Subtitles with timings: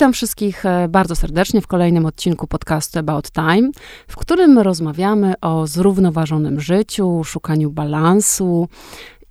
[0.00, 3.70] Witam wszystkich e, bardzo serdecznie w kolejnym odcinku podcastu About Time,
[4.08, 8.68] w którym rozmawiamy o zrównoważonym życiu, szukaniu balansu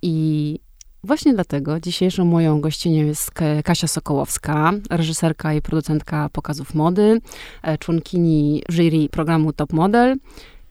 [0.02, 0.58] i
[1.04, 3.30] Właśnie dlatego dzisiejszą moją gościnią jest
[3.64, 7.20] Kasia Sokołowska, reżyserka i producentka pokazów mody,
[7.62, 10.16] e, członkini jury programu Top Model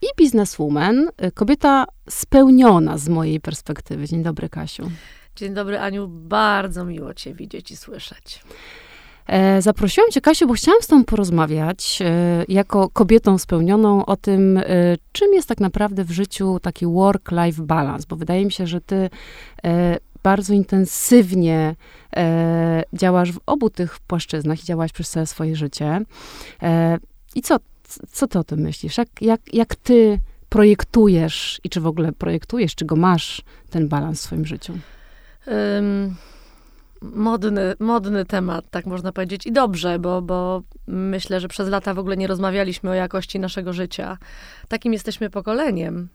[0.02, 4.06] i bizneswoman, e, kobieta spełniona z mojej perspektywy.
[4.06, 4.90] Dzień dobry, Kasiu.
[5.36, 6.08] Dzień dobry, Aniu.
[6.08, 8.40] Bardzo miło Cię widzieć i słyszeć.
[9.30, 14.56] E, zaprosiłam Cię, Kasiu, bo chciałam z Tobą porozmawiać e, jako kobietą spełnioną o tym,
[14.56, 14.64] e,
[15.12, 19.10] czym jest tak naprawdę w życiu taki work-life balance, bo wydaje mi się, że Ty
[20.22, 21.76] bardzo intensywnie
[22.92, 26.00] działasz w obu tych płaszczyznach i działaś przez całe swoje życie.
[27.34, 27.56] I co,
[28.12, 28.98] co Ty o tym myślisz?
[28.98, 34.20] Jak, jak, jak Ty projektujesz i czy w ogóle projektujesz, czy go masz, ten balans
[34.20, 34.72] w swoim życiu?
[35.46, 36.16] Um
[37.02, 39.46] modny, modny temat, tak można powiedzieć.
[39.46, 43.72] I dobrze, bo, bo myślę, że przez lata w ogóle nie rozmawialiśmy o jakości naszego
[43.72, 44.18] życia.
[44.68, 46.08] Takim jesteśmy pokoleniem.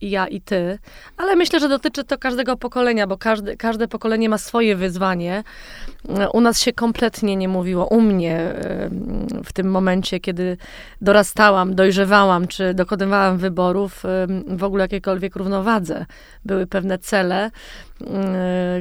[0.00, 0.78] I ja, i ty,
[1.16, 5.44] ale myślę, że dotyczy to każdego pokolenia, bo każde, każde pokolenie ma swoje wyzwanie.
[6.32, 8.54] U nas się kompletnie nie mówiło, u mnie
[9.44, 10.56] w tym momencie, kiedy
[11.00, 14.02] dorastałam, dojrzewałam, czy dokonywałam wyborów,
[14.46, 16.06] w ogóle jakiejkolwiek równowadze.
[16.44, 17.50] Były pewne cele,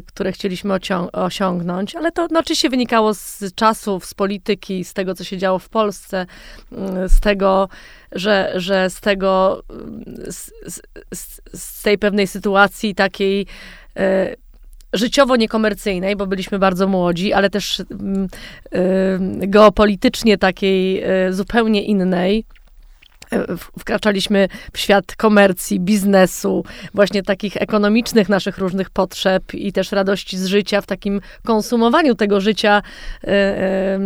[0.06, 0.74] które chcieliśmy
[1.14, 5.60] osiągnąć, ale to no, oczywiście wynikało z czasów, z polityki, z tego, co się działo
[5.60, 6.26] w Polsce,
[6.72, 7.70] y, z tego,
[8.12, 9.64] że, że z tego,
[10.28, 10.52] y, z,
[11.14, 13.46] z, z tej pewnej sytuacji takiej
[14.94, 17.84] życiowo niekomercyjnej, bo byliśmy bardzo młodzi, ale też
[19.40, 22.46] geopolitycznie takiej zupełnie innej
[23.80, 30.46] wkraczaliśmy w świat komercji, biznesu, właśnie takich ekonomicznych naszych różnych potrzeb i też radości z
[30.46, 32.82] życia, w takim konsumowaniu tego życia,
[33.24, 33.98] e,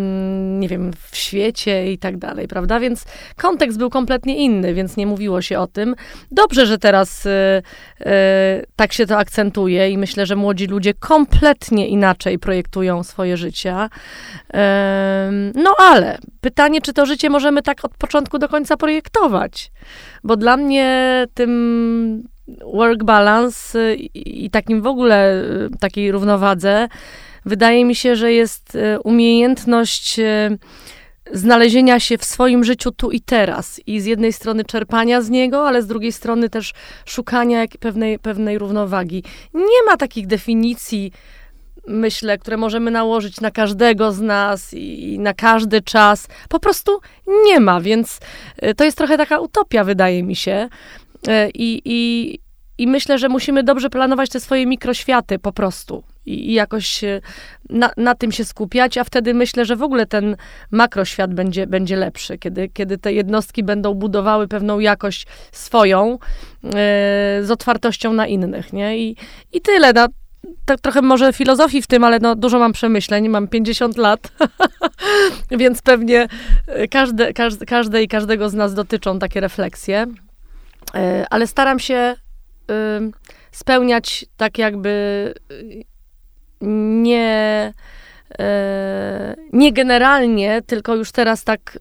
[0.60, 2.80] nie wiem, w świecie i tak dalej, prawda?
[2.80, 3.06] Więc
[3.38, 5.96] kontekst był kompletnie inny, więc nie mówiło się o tym.
[6.32, 7.62] Dobrze, że teraz e,
[8.00, 13.90] e, tak się to akcentuje i myślę, że młodzi ludzie kompletnie inaczej projektują swoje życia.
[15.56, 19.19] No ale pytanie, czy to życie możemy tak od początku do końca projektować?
[19.20, 19.72] Traktować.
[20.24, 22.24] Bo dla mnie tym
[22.74, 26.88] work balance i takim w ogóle y, takiej równowadze
[27.46, 30.58] wydaje mi się, że jest y, umiejętność y,
[31.32, 33.82] znalezienia się w swoim życiu tu i teraz.
[33.88, 36.74] I z jednej strony czerpania z niego, ale z drugiej strony też
[37.06, 39.24] szukania pewnej, pewnej równowagi.
[39.54, 41.12] Nie ma takich definicji,
[41.90, 47.00] myślę, które możemy nałożyć na każdego z nas i na każdy czas, po prostu
[47.46, 48.20] nie ma, więc
[48.64, 50.70] y, to jest trochę taka utopia, wydaje mi się.
[51.28, 52.40] Y, I, i,
[52.78, 57.22] i myślę, że musimy dobrze planować te swoje mikroświaty po prostu i, i jakoś y,
[57.70, 60.36] na, na, tym się skupiać, a wtedy myślę, że w ogóle ten
[60.72, 66.20] makroświat będzie, będzie lepszy, kiedy, kiedy te jednostki będą budowały pewną jakość swoją
[67.42, 68.98] z otwartością na innych, nie?
[69.00, 69.16] I,
[69.54, 69.94] i tyle.
[69.94, 70.08] No,
[70.66, 74.32] tak trochę może filozofii w tym, ale no, dużo mam przemyśleń, mam 50 lat,
[75.60, 76.28] więc pewnie
[76.68, 80.06] e, każde, każde, każde i każdego z nas dotyczą takie refleksje.
[80.96, 82.16] E, ale staram się
[83.52, 85.34] spełniać tak jakby
[86.62, 87.74] nie,
[88.40, 91.80] e, nie generalnie, tylko już teraz tak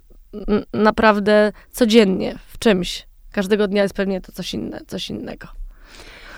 [0.72, 3.06] naprawdę codziennie w czymś.
[3.32, 5.57] Każdego dnia jest pewnie to coś, inne, coś innego.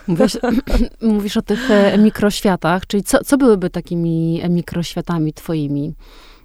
[0.06, 0.38] Mówisz,
[1.02, 5.94] mówisz o tych e, mikroświatach, czyli co, co byłyby takimi mikroświatami twoimi,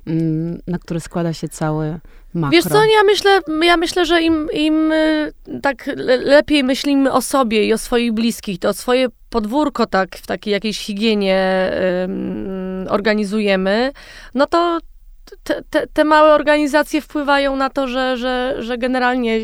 [0.08, 2.00] mm, na które składa się cały
[2.34, 2.58] makro?
[2.58, 5.90] Wiesz co, ja myślę, ja myślę że im, im e, tak
[6.24, 10.80] lepiej myślimy o sobie i o swoich bliskich, to swoje podwórko tak w takiej jakiejś
[10.80, 11.72] higienie
[12.90, 13.92] organizujemy,
[14.34, 14.80] no to
[15.44, 19.40] te, te, te, małe organizacje wpływają na to, że, że, że generalnie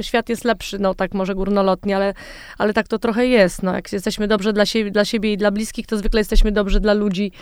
[0.00, 2.14] świat, jest lepszy, no tak może górnolotnie, ale,
[2.58, 3.62] ale tak to trochę jest.
[3.62, 6.80] No, jak jesteśmy dobrze dla siebie, dla siebie i dla bliskich, to zwykle jesteśmy dobrzy
[6.80, 7.32] dla ludzi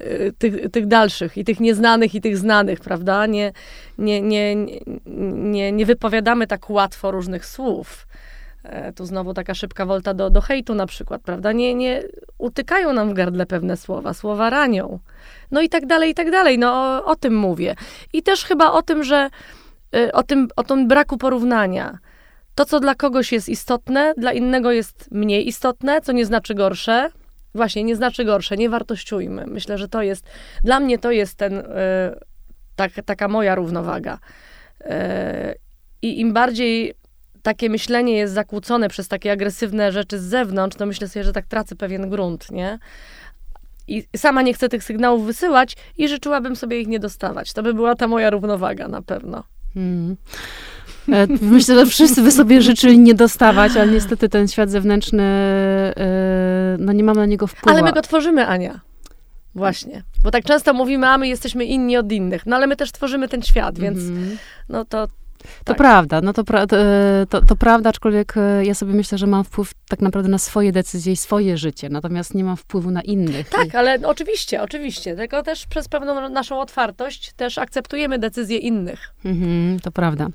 [0.00, 3.26] y, tych, tych dalszych i tych nieznanych i tych znanych, prawda?
[3.26, 3.52] Nie,
[3.98, 4.56] nie, nie,
[5.26, 8.06] nie, nie wypowiadamy tak łatwo różnych słów.
[8.64, 11.52] E, tu znowu taka szybka wolta do, do hejtu na przykład, prawda?
[11.52, 12.02] Nie, nie
[12.38, 14.98] utykają nam w gardle pewne słowa, słowa ranią.
[15.50, 16.58] No i tak dalej, i tak dalej.
[16.58, 17.74] No o, o tym mówię.
[18.12, 19.30] I też chyba o tym, że
[19.96, 21.98] y, o tym, o tym braku porównania.
[22.54, 27.10] To, co dla kogoś jest istotne, dla innego jest mniej istotne, co nie znaczy gorsze.
[27.54, 29.46] Właśnie, nie znaczy gorsze, nie wartościujmy.
[29.46, 30.26] Myślę, że to jest,
[30.62, 31.64] dla mnie to jest ten, y,
[32.76, 34.18] tak, taka moja równowaga.
[34.80, 34.86] Y,
[36.02, 36.94] I im bardziej
[37.44, 41.46] takie myślenie jest zakłócone przez takie agresywne rzeczy z zewnątrz, to myślę sobie, że tak
[41.46, 42.78] tracę pewien grunt, nie?
[43.88, 47.52] i sama nie chcę tych sygnałów wysyłać i życzyłabym sobie ich nie dostawać.
[47.52, 49.44] To by była ta moja równowaga na pewno.
[49.74, 50.16] Hmm.
[51.12, 56.76] E, myślę, że wszyscy by sobie życzyli nie dostawać, ale niestety ten świat zewnętrzny, e,
[56.78, 57.76] no nie mamy na niego wpływu.
[57.76, 58.80] Ale my go tworzymy, Ania.
[59.54, 60.02] Właśnie.
[60.22, 62.46] Bo tak często mówimy, a my jesteśmy inni od innych.
[62.46, 64.36] No ale my też tworzymy ten świat, więc mm-hmm.
[64.68, 65.08] no to
[65.44, 65.76] to tak.
[65.76, 66.66] prawda, no to, to,
[67.28, 70.72] to, to, prawda, aczkolwiek e, ja sobie myślę, że mam wpływ tak naprawdę na swoje
[70.72, 73.48] decyzje i swoje życie, natomiast nie mam wpływu na innych.
[73.48, 79.14] Tak, ale oczywiście, oczywiście, tylko też przez pewną naszą otwartość też akceptujemy decyzje innych.
[79.24, 80.28] Mhm, to prawda.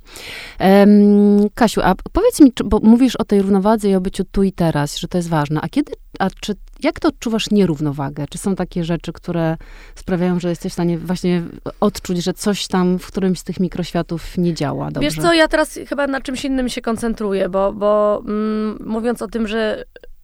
[0.60, 4.52] Um, Kasiu, a powiedz mi, bo mówisz o tej równowadze i o byciu tu i
[4.52, 8.26] teraz, że to jest ważne, a kiedy, a czy jak to odczuwasz nierównowagę?
[8.30, 9.58] Czy są takie rzeczy, które
[9.96, 11.44] sprawiają, że jesteś w stanie właśnie
[11.80, 15.10] odczuć, że coś tam w którymś z tych mikroświatów nie działa dobrze?
[15.10, 19.28] Wiesz co, ja teraz chyba na czymś innym się koncentruję, bo, bo mm, mówiąc o
[19.28, 19.84] tym, że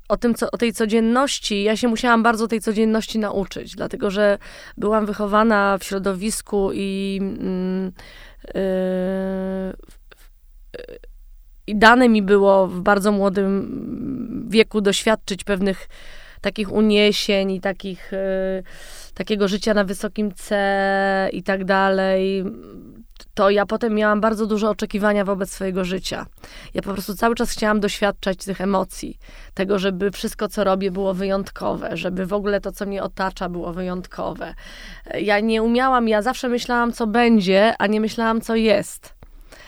[0.09, 4.37] o, tym, co, o tej codzienności, ja się musiałam bardzo tej codzienności nauczyć, dlatego że
[4.77, 7.91] byłam wychowana w środowisku i mm,
[8.53, 9.73] yy,
[11.67, 15.87] i dane mi było w bardzo młodym wieku doświadczyć pewnych
[16.41, 18.63] takich uniesień i takich, y,
[19.13, 22.43] takiego życia na wysokim C i tak dalej,
[23.33, 26.25] to ja potem miałam bardzo duże oczekiwania wobec swojego życia.
[26.73, 29.19] Ja po prostu cały czas chciałam doświadczać tych emocji,
[29.53, 33.73] tego, żeby wszystko, co robię, było wyjątkowe, żeby w ogóle to, co mnie otacza, było
[33.73, 34.53] wyjątkowe.
[35.19, 39.15] Ja nie umiałam, ja zawsze myślałam, co będzie, a nie myślałam, co jest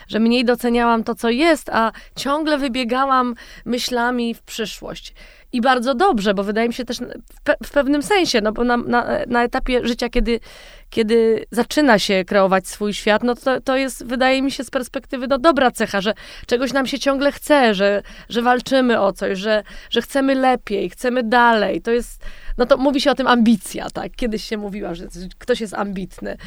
[0.07, 3.35] że mniej doceniałam to, co jest, a ciągle wybiegałam
[3.65, 5.13] myślami w przyszłość.
[5.53, 6.97] I bardzo dobrze, bo wydaje mi się też
[7.33, 10.39] w, pe w pewnym sensie, no bo na, na, na, etapie życia, kiedy,
[10.89, 15.27] kiedy zaczyna się kreować swój świat, no to, to jest, wydaje mi się, z perspektywy
[15.27, 16.13] no, dobra cecha, że
[16.47, 21.23] czegoś nam się ciągle chce, że, że walczymy o coś, że, że chcemy lepiej, chcemy
[21.23, 21.81] dalej.
[21.81, 22.23] To jest
[22.57, 24.11] no to mówi się o tym ambicja, tak?
[24.15, 25.07] Kiedyś się mówiła, że
[25.37, 26.37] ktoś jest ambitny.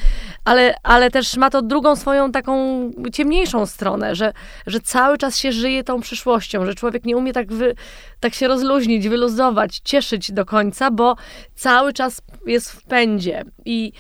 [0.45, 2.81] Ale, ale też ma to drugą swoją taką
[3.13, 4.33] ciemniejszą stronę, że,
[4.67, 7.75] że cały czas się żyje tą przyszłością, że człowiek nie umie tak, wy,
[8.21, 11.17] tak się rozluźnić, wyluzować, cieszyć do końca, bo
[11.55, 13.45] cały czas jest w pędzie.
[13.65, 13.93] I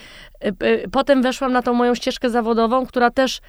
[0.93, 3.41] potem weszłam na tą moją ścieżkę zawodową, która też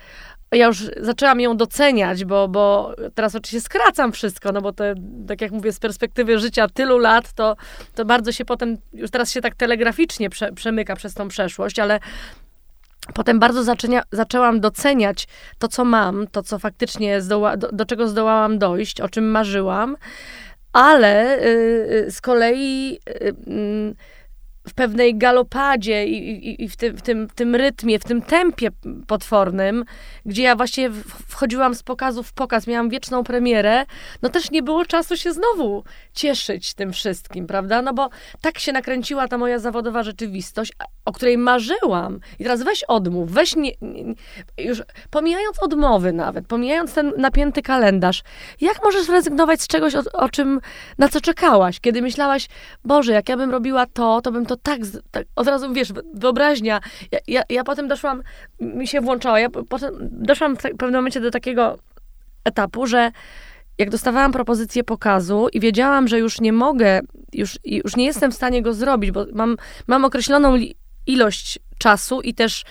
[0.52, 4.84] ja już zaczęłam ją doceniać, bo, bo teraz oczywiście skracam wszystko, no bo to,
[5.28, 7.56] tak jak mówię, z perspektywy życia tylu lat, to,
[7.96, 12.00] to bardzo się potem, już teraz się tak telegraficznie prze, przemyka przez tą przeszłość, ale
[13.14, 15.28] Potem bardzo zaczęnia, zaczęłam doceniać
[15.60, 19.98] to, co mam, to, co faktycznie zdoła, do, do, czego zdołałam dojść, o czym marzyłam,
[20.74, 23.96] ale y, z kolei y, y,
[24.68, 28.22] w pewnej galopadzie i, i, i w, tym, w, tym, w tym rytmie, w tym
[28.22, 28.70] tempie
[29.08, 29.86] potwornym,
[30.26, 30.92] gdzie ja właśnie
[31.28, 33.86] wchodziłam z pokazu w pokaz, miałam wieczną premierę,
[34.22, 37.82] no też nie było czasu się znowu cieszyć tym wszystkim, prawda?
[37.82, 38.10] No bo
[38.42, 40.74] tak się nakręciła ta moja zawodowa rzeczywistość,
[41.06, 42.20] o której marzyłam.
[42.40, 44.16] I teraz weź odmów, weź nie, nie,
[44.58, 48.24] już pomijając odmowy nawet, pomijając ten napięty kalendarz,
[48.62, 50.62] jak możesz rezygnować z czegoś, o, o czym,
[50.98, 52.48] na co czekałaś, kiedy myślałaś,
[52.86, 54.80] Boże, jak ja bym robiła to, to bym to tak,
[55.12, 56.80] tak od razu, wiesz, wyobraźnia.
[57.12, 58.24] Ja, ja, ja potem doszłam,
[58.60, 61.78] mi się włączała, ja potem doszłam w pewnym momencie do takiego
[62.46, 63.12] etapu, że
[63.78, 67.00] jak dostawałam propozycję pokazu i wiedziałam, że już nie mogę,
[67.34, 70.56] już, już nie jestem w stanie go zrobić, bo mam, mam określoną
[71.08, 72.64] ilość czasu i też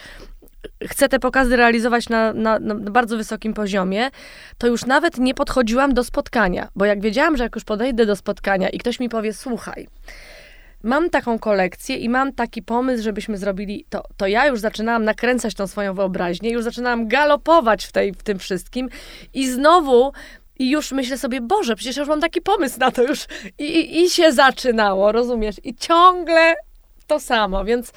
[0.89, 4.11] chcę te pokazy realizować na, na, na, bardzo wysokim poziomie,
[4.59, 8.17] to już nawet nie podchodziłam do spotkania, bo jak wiedziałam, że jak już podejdę do
[8.17, 9.89] spotkania i ktoś mi powie, słuchaj,
[10.83, 15.55] mam taką kolekcję i mam taki pomysł, żebyśmy zrobili to, to ja już zaczynałam nakręcać
[15.55, 18.89] tą swoją wyobraźnię, już zaczynałam galopować w, tej, w tym wszystkim
[19.35, 20.13] i znowu
[20.59, 23.27] i już myślę sobie, Boże, przecież już mam taki pomysł na to już
[23.59, 25.57] i, i, i się zaczynało, rozumiesz?
[25.65, 26.55] I ciągle
[27.07, 27.93] to samo, więc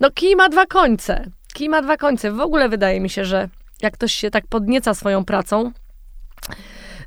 [0.00, 1.24] no kij ma dwa końce.
[1.54, 2.32] Kij ma dwa końce.
[2.32, 3.48] W ogóle wydaje mi się, że
[3.82, 5.72] jak ktoś się tak podnieca swoją pracą,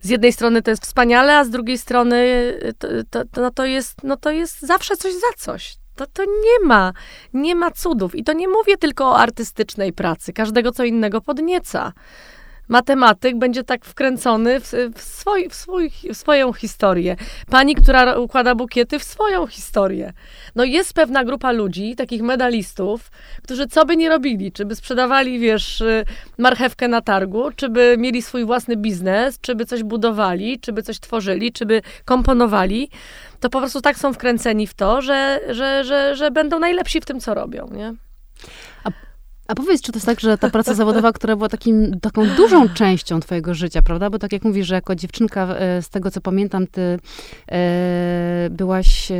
[0.05, 2.15] z jednej strony to jest wspaniale, a z drugiej strony
[2.63, 5.77] y, to, to, to, no to, jest, no to jest zawsze coś za coś.
[5.95, 6.93] To, to nie ma,
[7.33, 8.15] nie ma cudów.
[8.15, 10.33] I to nie mówię tylko o artystycznej pracy.
[10.33, 11.93] Każdego co innego podnieca
[12.67, 15.01] matematyk będzie tak wkręcony w, w,
[15.49, 17.15] w, swój, w swoją historię.
[17.49, 20.13] Pani, która układa bukiety, w swoją historię.
[20.55, 23.11] No jest pewna grupa ludzi, takich medalistów,
[23.43, 26.05] którzy co by nie robili, czy by sprzedawali, wiesz, y,
[26.37, 30.83] marchewkę na targu, czy by mieli swój własny biznes, czy by coś budowali, czy by
[30.83, 32.89] coś tworzyli, czy by komponowali,
[33.39, 37.05] to po prostu tak są wkręceni w to, że, że, że, że będą najlepsi w
[37.05, 37.93] tym, co robią, nie?
[39.47, 42.69] A powiedz, czy to jest tak, że ta praca zawodowa, która była takim, taką dużą
[42.69, 44.09] częścią twojego życia, prawda?
[44.09, 46.99] Bo tak jak mówisz, że jako dziewczynka, e, z tego co pamiętam, ty
[47.51, 49.15] e, byłaś e,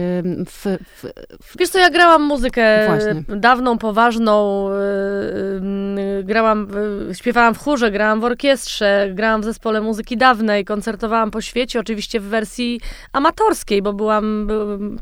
[0.46, 1.06] w, w,
[1.44, 1.58] w...
[1.60, 3.24] Wiesz co, ja grałam muzykę Właśnie.
[3.38, 6.68] dawną, poważną, e, grałam,
[7.14, 12.20] śpiewałam w chórze, grałam w orkiestrze, grałam w zespole muzyki dawnej, koncertowałam po świecie, oczywiście
[12.20, 12.82] w wersji
[13.14, 14.48] amatorskiej, bo byłam,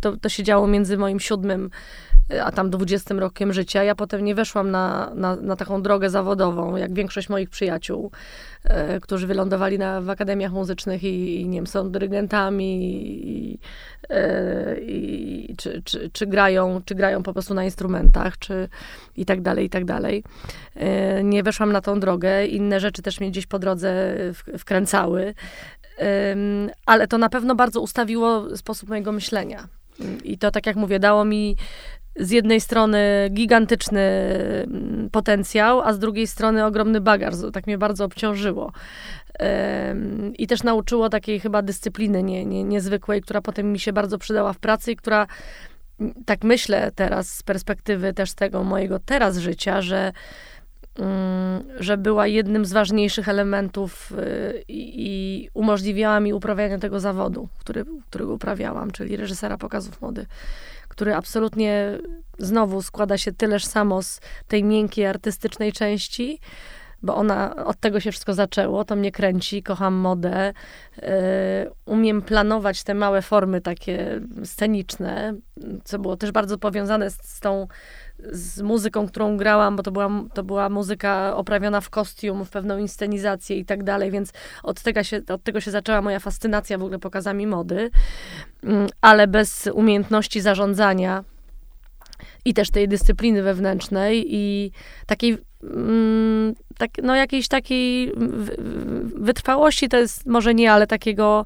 [0.01, 1.69] to, to się działo między moim siódmym
[2.43, 3.83] a tam 20 rokiem życia.
[3.83, 8.11] Ja potem nie weszłam na, na, na taką drogę zawodową, jak większość moich przyjaciół,
[8.63, 12.79] e, którzy wylądowali na, w akademiach muzycznych i, i nie wiem, są dyrygentami
[13.27, 13.59] i,
[14.09, 18.69] e, i, czy, czy, czy, grają, czy grają po prostu na instrumentach, czy
[19.17, 20.23] i tak dalej, i tak dalej.
[20.75, 22.45] E, nie weszłam na tą drogę.
[22.45, 23.93] Inne rzeczy też mnie gdzieś po drodze
[24.33, 25.33] w, wkręcały.
[26.85, 29.67] ale to na pewno bardzo ustawiło sposób mojego myślenia.
[30.23, 31.55] I to, tak jak mówię, dało mi
[32.15, 37.33] z jednej strony gigantyczny mm, potencjał, a z drugiej strony ogromny bagaż.
[37.53, 38.71] Tak mnie bardzo obciążyło.
[40.37, 44.53] I też nauczyło takiej chyba dyscypliny nie, nie, niezwykłej, która potem mi się bardzo przydała
[44.53, 45.27] w pracy i która,
[45.99, 50.11] mm, tak myślę teraz z perspektywy też tego mojego teraz życia, że,
[50.99, 57.85] mm, że była jednym z ważniejszych elementów y, i umożliwiała mi uprawianie tego zawodu, który,
[58.09, 60.25] którego uprawiałam, czyli reżysera pokazów mody
[60.93, 61.97] który absolutnie
[62.39, 66.39] znowu składa się tyleż samo z tej miękkiej, artystycznej części,
[67.01, 70.53] bo ona, od tego się wszystko zaczęło, to mnie kręci, kocham modę,
[70.97, 71.07] yy,
[71.85, 75.33] umiem planować te małe formy takie sceniczne,
[75.83, 77.67] co było też bardzo powiązane z, z tą
[78.31, 82.77] z muzyką, którą grałam, bo to była, to była muzyka oprawiona w kostium, w pewną
[82.77, 84.31] inscenizację i tak dalej, więc
[84.63, 87.89] od tego, się, od tego się zaczęła moja fascynacja w ogóle pokazami mody,
[88.63, 91.23] mm, ale bez umiejętności zarządzania
[92.45, 94.71] i też tej dyscypliny wewnętrznej i
[95.05, 98.13] takiej mm, tak, no jakiejś takiej
[99.15, 101.45] wytrwałości to jest może nie, ale takiego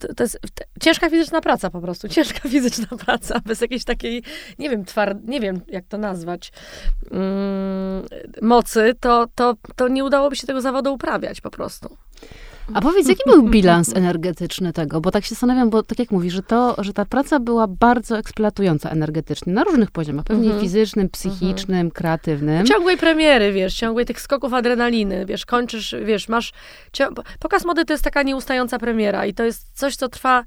[0.00, 0.38] to, to jest
[0.80, 4.22] ciężka fizyczna praca po prostu, ciężka fizyczna praca, bez jakiejś takiej,
[4.58, 6.52] nie wiem, tward, nie wiem, jak to nazwać,
[7.10, 8.04] mm,
[8.42, 11.96] mocy, to, to, to nie udałoby się tego zawodu uprawiać po prostu.
[12.74, 15.00] A powiedz, jaki był bilans energetyczny tego?
[15.00, 18.18] Bo tak się zastanawiam, bo tak jak mówisz, że, to, że ta praca była bardzo
[18.18, 20.62] eksploatująca energetycznie, na różnych poziomach, pewnie mhm.
[20.62, 21.90] fizycznym, psychicznym, mhm.
[21.90, 22.66] kreatywnym.
[22.66, 26.52] Ciągłej premiery, wiesz, ciągłej tych skoków adrenaliny, wiesz, kończysz, wiesz, masz...
[27.40, 30.44] Pokaz mody to jest taka nieustająca premiera i to jest coś, co trwa...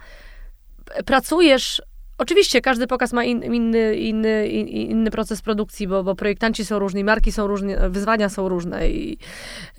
[1.05, 1.81] Pracujesz
[2.21, 6.79] Oczywiście każdy pokaz ma in, inny, inny, in, inny proces produkcji, bo, bo projektanci są
[6.79, 9.17] różni, marki są różne, wyzwania są różne, i,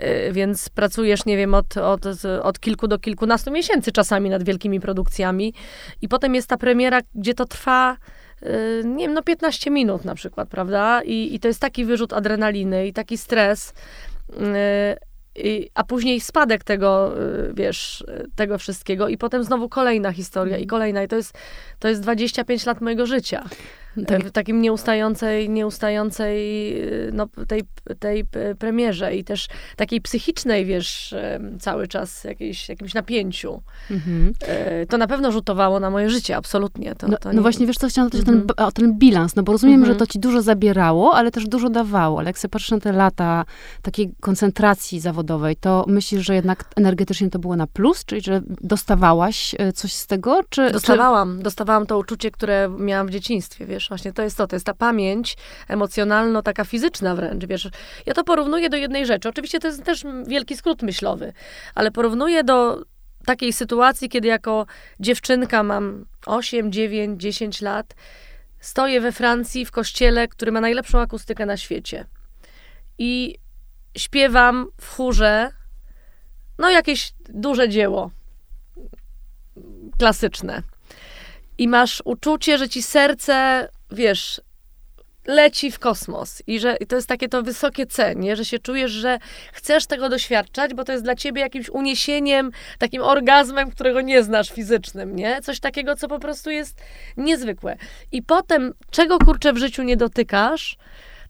[0.01, 2.07] y, więc pracujesz, nie wiem, od, od,
[2.43, 5.55] od kilku do kilkunastu miesięcy czasami nad wielkimi produkcjami
[6.03, 7.97] i potem jest ta premiera, gdzie to trwa
[8.43, 11.03] y, nie wiem, no 15 minut na przykład, prawda?
[11.03, 13.75] I, i to jest taki wyrzut adrenaliny i taki stres.
[15.39, 18.05] Y, i, a później spadek tego, y, wiesz,
[18.37, 21.03] tego wszystkiego i potem znowu kolejna historia i kolejna.
[21.03, 21.39] I to jest,
[21.79, 23.45] to jest 25 lat mojego życia.
[24.07, 24.25] Tak.
[24.25, 26.39] W takim nieustającej, nieustającej
[26.83, 27.63] y, no, tej,
[27.99, 28.25] tej
[28.59, 31.15] premierze i też takiej psychicznej, wiesz,
[31.61, 33.63] cały czas jakiejś, jakimś napięciu.
[33.91, 34.33] Mhm.
[34.41, 36.95] E, to na pewno rzutowało na moje życie, absolutnie.
[36.95, 37.37] To, no, to no nie...
[37.37, 38.45] no, właśnie, wiesz co, chciałam zapytać mhm.
[38.51, 39.93] o, ten, o ten bilans, no bo rozumiem, mhm.
[39.93, 42.19] że to ci dużo zabierało, ale też dużo dawało.
[42.19, 43.45] Ale jak sobie patrzysz na te lata
[43.83, 48.05] takiej koncentracji zawodowej, to myślisz, że jednak energetycznie to było na plus?
[48.05, 50.41] Czyli, że dostawałaś coś z tego?
[50.49, 51.37] Czy, dostawałam.
[51.37, 51.43] Czy...
[51.43, 54.67] Dostawałam to uczucie, które miałam w dzieciństwie, wiesz wiesz, właśnie to jest to, to jest
[54.67, 55.37] ta pamięć
[55.69, 57.69] emocjonalno, taka fizyczna wręcz, wiesz.
[58.07, 59.29] Ja to porównuję do jednej rzeczy.
[59.29, 61.33] Oczywiście to jest też wielki skrót myślowy,
[61.75, 62.85] ale porównuję do
[63.27, 64.67] takiej sytuacji, kiedy jako
[65.01, 67.95] dziewczynka mam 8, 9, 10 lat,
[68.61, 72.07] stoję we Francji w kościele, który ma najlepszą akustykę na świecie.
[72.99, 73.39] I
[73.97, 75.51] śpiewam w chórze,
[76.59, 78.11] no jakieś duże dzieło
[79.99, 80.63] klasyczne
[81.63, 84.41] i masz uczucie, że ci serce, wiesz,
[85.27, 88.91] leci w kosmos i że i to jest takie to wysokie cenie, że się czujesz,
[88.91, 89.19] że
[89.53, 94.51] chcesz tego doświadczać, bo to jest dla ciebie jakimś uniesieniem, takim orgazmem, którego nie znasz
[94.51, 95.41] fizycznym, nie?
[95.43, 96.81] Coś takiego, co po prostu jest
[97.17, 97.77] niezwykłe.
[98.13, 100.77] I potem, czego kurczę w życiu nie dotykasz,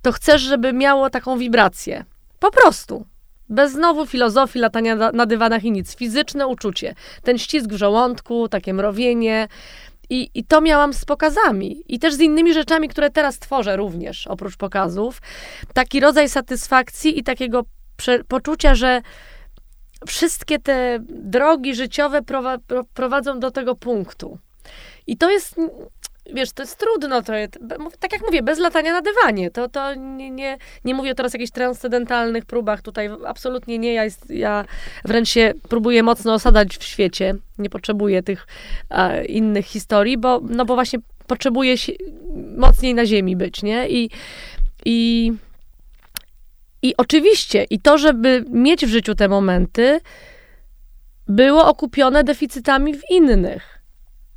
[0.03, 2.05] to chcesz, żeby miało taką wibrację.
[2.39, 3.07] Po prostu.
[3.49, 5.97] Bez znowu filozofii, latania na dywanach i nic.
[5.97, 6.95] Fizyczne uczucie.
[7.23, 9.49] Ten ścisk w żołądku, takie mrowienie,
[10.13, 14.27] i, I to miałam z pokazami i też z innymi rzeczami, które teraz tworzę również,
[14.27, 15.23] oprócz pokazów.
[15.75, 17.63] Taki rodzaj satysfakcji i takiego
[18.29, 19.03] poczucia, że
[20.07, 22.21] wszystkie te drogi życiowe
[22.95, 24.39] prowadzą do tego punktu.
[25.07, 25.57] I to jest
[26.35, 27.59] wiesz, to jest trudno, to jest,
[28.01, 29.51] tak jak mówię, bez latania na dywanie.
[29.51, 33.95] To, to nie, nie, nie mówię teraz o jakichś transcendentalnych próbach tutaj, absolutnie nie.
[33.95, 34.65] Ja, jest, ja
[35.05, 37.35] wręcz się próbuję mocno osadać w świecie.
[37.59, 38.47] Nie potrzebuję tych
[38.89, 41.93] a, innych historii, bo, no bo właśnie potrzebuję się,
[42.57, 43.89] mocniej na ziemi być, nie?
[43.89, 44.11] I,
[44.85, 45.33] i,
[46.83, 50.01] I oczywiście, i to, żeby mieć w życiu te momenty,
[51.29, 53.83] było okupione deficytami w innych.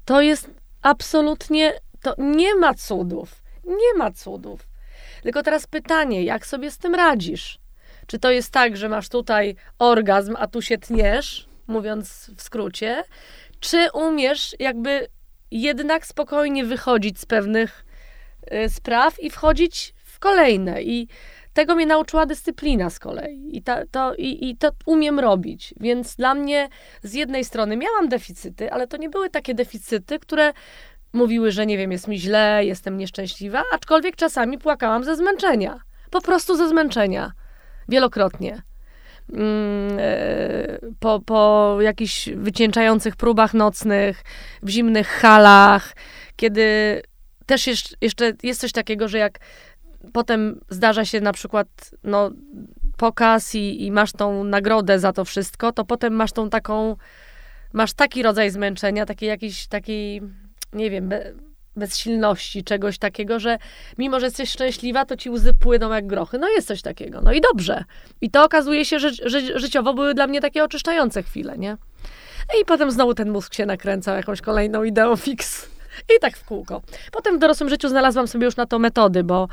[0.06, 0.50] To jest
[0.86, 3.44] absolutnie, to nie ma cudów.
[3.66, 4.68] Nie ma cudów.
[5.24, 7.60] Tylko teraz pytanie, jak sobie z tym radzisz?
[8.08, 13.04] Czy to jest tak, że masz tutaj orgazm, a tu się tniesz, mówiąc w skrócie?
[13.60, 15.08] Czy umiesz jakby
[15.52, 17.86] jednak spokojnie wychodzić z pewnych
[18.54, 20.84] y, spraw i wchodzić w kolejne?
[20.84, 21.08] I
[21.56, 23.58] tego mnie nauczyła dyscyplina z kolei.
[23.58, 25.74] I, ta, to, i, I to umiem robić.
[25.80, 26.70] Więc dla mnie
[27.04, 30.54] z jednej strony miałam deficyty, ale to nie były takie deficyty, które
[31.14, 35.80] mówiły, że nie wiem, jest mi źle, jestem nieszczęśliwa, aczkolwiek czasami płakałam ze zmęczenia.
[36.12, 37.32] Po prostu ze zmęczenia.
[37.90, 38.62] Wielokrotnie.
[39.34, 44.24] Mm, e, po, po jakichś wycieńczających próbach nocnych,
[44.64, 45.96] w zimnych halach,
[46.36, 47.02] kiedy
[47.46, 49.40] też jeszcze, jeszcze jest coś takiego, że jak
[50.14, 51.68] potem zdarza się na przykład
[52.04, 52.32] no,
[52.98, 56.96] pokaz i, i masz tą nagrodę za to wszystko, to potem masz tą taką,
[57.74, 60.22] masz taki rodzaj zmęczenia, takiej jakiejś, takiej,
[60.74, 61.34] nie wiem, be,
[61.76, 63.58] bezsilności, czegoś takiego, że
[63.98, 66.38] mimo, że jesteś szczęśliwa, to ci łzy płyną jak grochy.
[66.38, 67.22] No jest coś takiego.
[67.22, 67.84] No i dobrze.
[68.22, 71.78] I to okazuje się, że, że życiowo były dla mnie takie oczyszczające chwile, nie?
[72.62, 75.75] I potem znowu ten mózg się nakręcał jakąś kolejną ideą fix.
[76.16, 76.82] I tak w kółko.
[77.12, 79.48] Potem w dorosłym życiu znalazłam sobie już na to metody, bo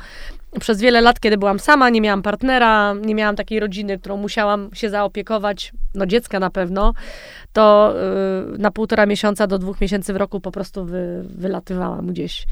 [0.59, 4.69] przez wiele lat, kiedy byłam sama, nie miałam partnera, nie miałam takiej rodziny, którą musiałam
[4.73, 6.93] się zaopiekować, no dziecka na pewno,
[7.53, 7.93] to
[8.51, 12.45] yy, na półtora miesiąca do dwóch miesięcy w roku po prostu wy, wylatywałam gdzieś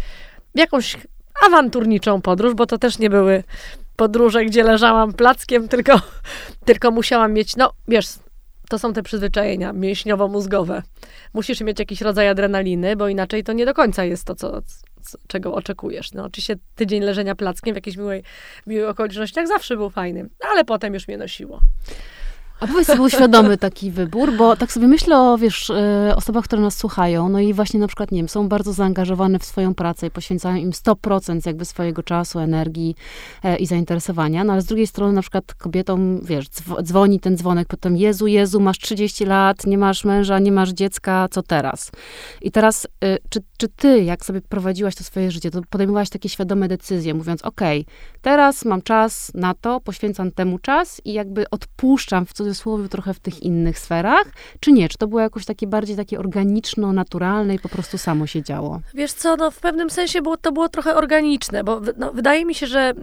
[0.56, 0.98] w jakąś
[1.48, 3.44] awanturniczą podróż, bo to też nie były
[3.96, 6.02] podróże, gdzie leżałam plackiem, tylko,
[6.66, 8.08] tylko musiałam mieć, no wiesz,
[8.72, 10.82] to są te przyzwyczajenia mięśniowo-mózgowe.
[11.34, 14.62] Musisz mieć jakiś rodzaj adrenaliny, bo inaczej to nie do końca jest to, co,
[15.02, 16.12] co czego oczekujesz.
[16.14, 18.24] No, oczywiście tydzień leżenia plackiem w jakiejś miłej,
[18.68, 21.62] miłej okolicznościach zawsze był fajny, ale potem już mnie nosiło.
[22.62, 26.62] A powiedz, był świadomy taki wybór, bo tak sobie myślę o, wiesz, e, osobach, które
[26.62, 30.08] nas słuchają, no i właśnie na przykład, nie wiem, są bardzo zaangażowane w swoją pracę
[30.08, 32.96] i poświęcają im 100% jakby swojego czasu, energii
[33.44, 36.46] e, i zainteresowania, no ale z drugiej strony na przykład kobietom, wiesz,
[36.84, 41.28] dzwoni ten dzwonek, potem Jezu, Jezu, masz 30 lat, nie masz męża, nie masz dziecka,
[41.32, 41.92] co teraz?
[42.42, 46.30] I teraz, e, czy, czy ty, jak sobie prowadziłaś to swoje życie, to podejmowałaś takie
[46.30, 51.50] świadome decyzje, mówiąc, okej, okay, teraz mam czas na to, poświęcam temu czas i jakby
[51.50, 54.26] odpuszczam w cudzysłowie cudzysłowie trochę w tych innych sferach,
[54.60, 54.90] czy nie?
[54.90, 58.82] Czy to było jakoś takie bardziej takie organiczno, naturalne i po prostu samo się działo?
[58.94, 62.56] Wiesz co, no w pewnym sensie było, to było trochę organiczne, bo no, wydaje mi
[62.56, 62.94] się, że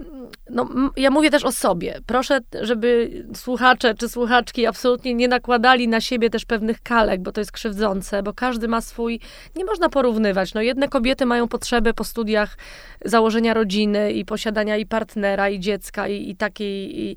[0.51, 1.99] no, ja mówię też o sobie.
[2.07, 7.41] Proszę, żeby słuchacze czy słuchaczki absolutnie nie nakładali na siebie też pewnych kalek, bo to
[7.41, 9.21] jest krzywdzące, bo każdy ma swój,
[9.57, 10.55] nie można porównywać.
[10.55, 12.57] No jedne kobiety mają potrzebę po studiach
[13.05, 17.17] założenia rodziny i posiadania i partnera, i dziecka, i, i takiej, i,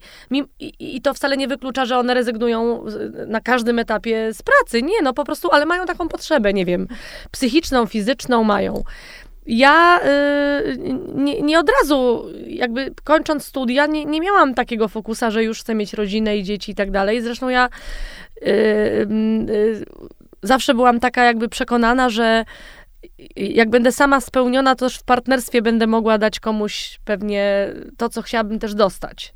[0.60, 2.86] i, i to wcale nie wyklucza, że one rezygnują
[3.28, 4.82] na każdym etapie z pracy.
[4.82, 6.88] Nie, no po prostu, ale mają taką potrzebę, nie wiem,
[7.32, 8.84] psychiczną, fizyczną mają.
[9.46, 10.78] Ja y,
[11.16, 15.76] nie, nie, od razu, jakby kończąc studia, nie, nie miałam takiego fokusa, że już chcę
[15.76, 17.22] mieć rodzinę i dzieci i tak dalej.
[17.22, 17.70] Zresztą ja
[18.38, 18.50] y,
[19.50, 19.86] y,
[20.44, 22.46] zawsze byłam taka jakby przekonana, że
[23.36, 28.22] jak będę sama spełniona, to też w partnerstwie będę mogła dać komuś pewnie to, co
[28.22, 29.34] chciałabym też dostać.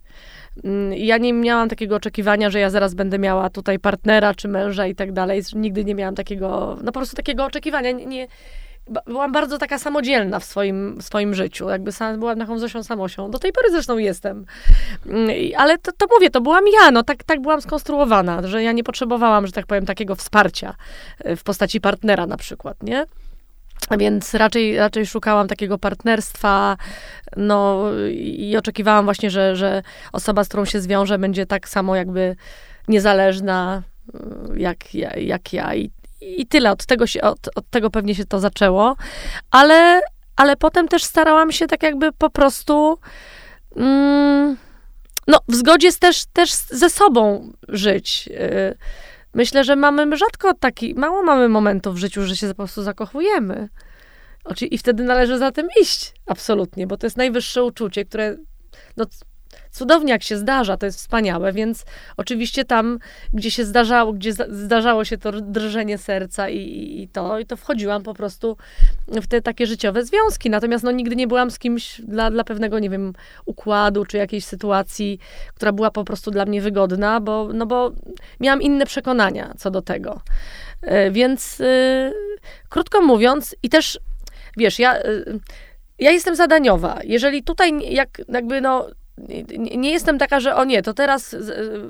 [0.64, 4.88] Mm, ja nie miałam takiego oczekiwania, że ja zaraz będę miała tutaj partnera czy męża
[4.88, 5.42] i tak dalej.
[5.56, 7.92] Nigdy nie miałam takiego, no po prostu takiego oczekiwania.
[7.92, 8.28] Nie, nie
[9.06, 11.70] byłam bardzo taka samodzielna w swoim, swoim życiu.
[11.70, 13.32] Jakby sam, byłam taką Zosią Samosią.
[13.32, 14.46] Do tej pory zresztą jestem.
[15.06, 16.92] Mm, ale to, to mówię, to byłam ja.
[16.92, 20.76] No, tak, tak byłam skonstruowana, że ja nie potrzebowałam, że tak powiem, takiego wsparcia
[21.20, 23.06] e, w postaci partnera na przykład, nie?
[23.92, 26.78] Więc raczej, raczej szukałam takiego partnerstwa,
[27.38, 32.36] no i oczekiwałam właśnie, że, że osoba, z którą się zwiążę, będzie tak samo jakby
[32.88, 33.84] niezależna
[34.54, 35.76] y, jak, jak ja.
[35.76, 36.72] I, i tyle.
[36.72, 38.96] Od tego, się, od, od tego pewnie się to zaczęło.
[39.52, 40.02] Ale,
[40.36, 43.00] ale potem też starałam się tak jakby po prostu
[43.76, 44.58] mm,
[45.28, 48.28] no, w zgodzie też, też ze sobą żyć.
[48.28, 48.78] Yy,
[49.36, 53.70] Myślę, że mamy rzadko taki, mało mamy momentów w życiu, że się po prostu zakochujemy.
[54.62, 58.38] I wtedy należy za tym iść, absolutnie, bo to jest najwyższe uczucie, które,
[58.98, 59.06] no,
[59.76, 61.86] cudownie, jak się zdarza, to jest wspaniałe, więc
[62.18, 63.00] oczywiście tam,
[63.34, 68.04] gdzie się zdarzało, gdzie zdarzało się to drżenie serca i, i, to, i to wchodziłam
[68.04, 68.58] po prostu
[69.08, 70.50] w te takie życiowe związki.
[70.50, 73.14] Natomiast no, nigdy nie byłam z kimś dla, dla pewnego, nie wiem,
[73.46, 75.20] układu czy jakiejś sytuacji,
[75.56, 77.92] która była po prostu dla mnie wygodna, bo, no bo
[78.40, 80.22] miałam inne przekonania co do tego.
[80.82, 82.14] E, więc yy,
[82.70, 84.00] krótko mówiąc, i też
[84.58, 84.98] wiesz, ja.
[84.98, 85.40] Yy,
[86.00, 87.00] ja jestem zadaniowa.
[87.04, 88.88] Jeżeli tutaj jak, jakby no
[89.76, 91.36] nie jestem taka, że o nie, to teraz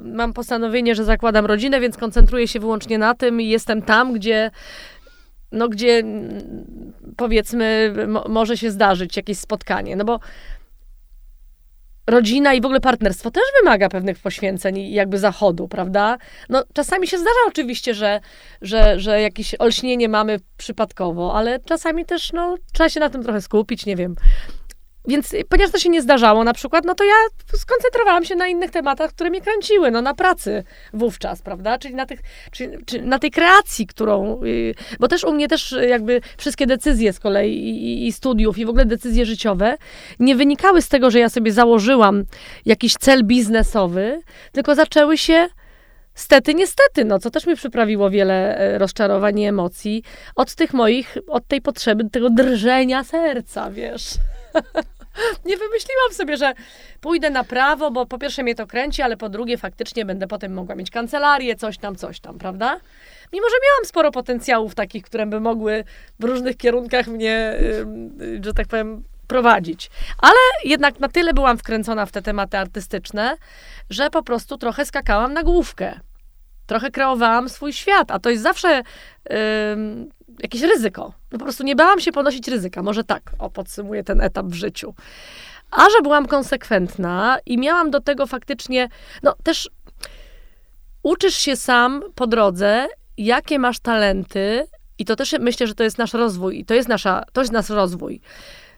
[0.03, 4.51] mam postanowienie, że zakładam rodzinę, więc koncentruję się wyłącznie na tym i jestem tam, gdzie
[5.51, 6.03] no gdzie
[7.17, 7.93] powiedzmy
[8.29, 10.19] może się zdarzyć jakieś spotkanie, no bo
[12.07, 16.17] rodzina i w ogóle partnerstwo też wymaga pewnych poświęceń i jakby zachodu, prawda?
[16.49, 18.19] No czasami się zdarza oczywiście, że,
[18.61, 23.41] że, że jakieś olśnienie mamy przypadkowo, ale czasami też no, trzeba się na tym trochę
[23.41, 24.15] skupić, nie wiem.
[25.07, 27.13] Więc ponieważ to się nie zdarzało na przykład, no to ja
[27.53, 30.63] skoncentrowałam się na innych tematach, które mnie kręciły, no na pracy
[30.93, 31.77] wówczas, prawda?
[31.77, 32.19] Czyli na, tych,
[32.51, 37.13] czy, czy na tej kreacji, którą, y, bo też u mnie też jakby wszystkie decyzje
[37.13, 39.77] z kolei i, i studiów i w ogóle decyzje życiowe
[40.19, 42.23] nie wynikały z tego, że ja sobie założyłam
[42.65, 45.47] jakiś cel biznesowy, tylko zaczęły się
[46.15, 50.03] Stety, niestety, no, co też mi przyprawiło wiele e, rozczarowań i emocji
[50.35, 54.03] od tych moich, od tej potrzeby, tego drżenia serca, wiesz.
[55.45, 56.53] nie wymyśliłam sobie, że
[57.01, 60.53] pójdę na prawo, bo po pierwsze mnie to kręci, ale po drugie faktycznie będę potem
[60.53, 62.79] mogła mieć kancelarię, coś tam, coś tam, prawda?
[63.33, 65.83] Mimo, że miałam sporo potencjałów takich, które by mogły
[66.19, 67.53] w różnych kierunkach mnie,
[68.41, 69.89] że tak powiem, prowadzić.
[70.21, 73.37] Ale jednak na tyle byłam wkręcona w te tematy artystyczne,
[73.89, 75.99] że po prostu trochę skakałam na główkę.
[76.67, 78.83] Trochę kreowałam swój świat, a to jest zawsze
[80.39, 81.13] jakieś ryzyko.
[81.31, 82.83] No po prostu nie bałam się ponosić ryzyka.
[82.83, 84.93] Może tak, o, podsumuję ten etap w życiu.
[85.71, 88.89] A że byłam konsekwentna i miałam do tego faktycznie,
[89.23, 89.69] no też
[91.03, 94.67] uczysz się sam po drodze, jakie masz talenty
[94.97, 97.53] i to też myślę, że to jest nasz rozwój i to jest, nasza, to jest
[97.53, 98.21] nasz rozwój.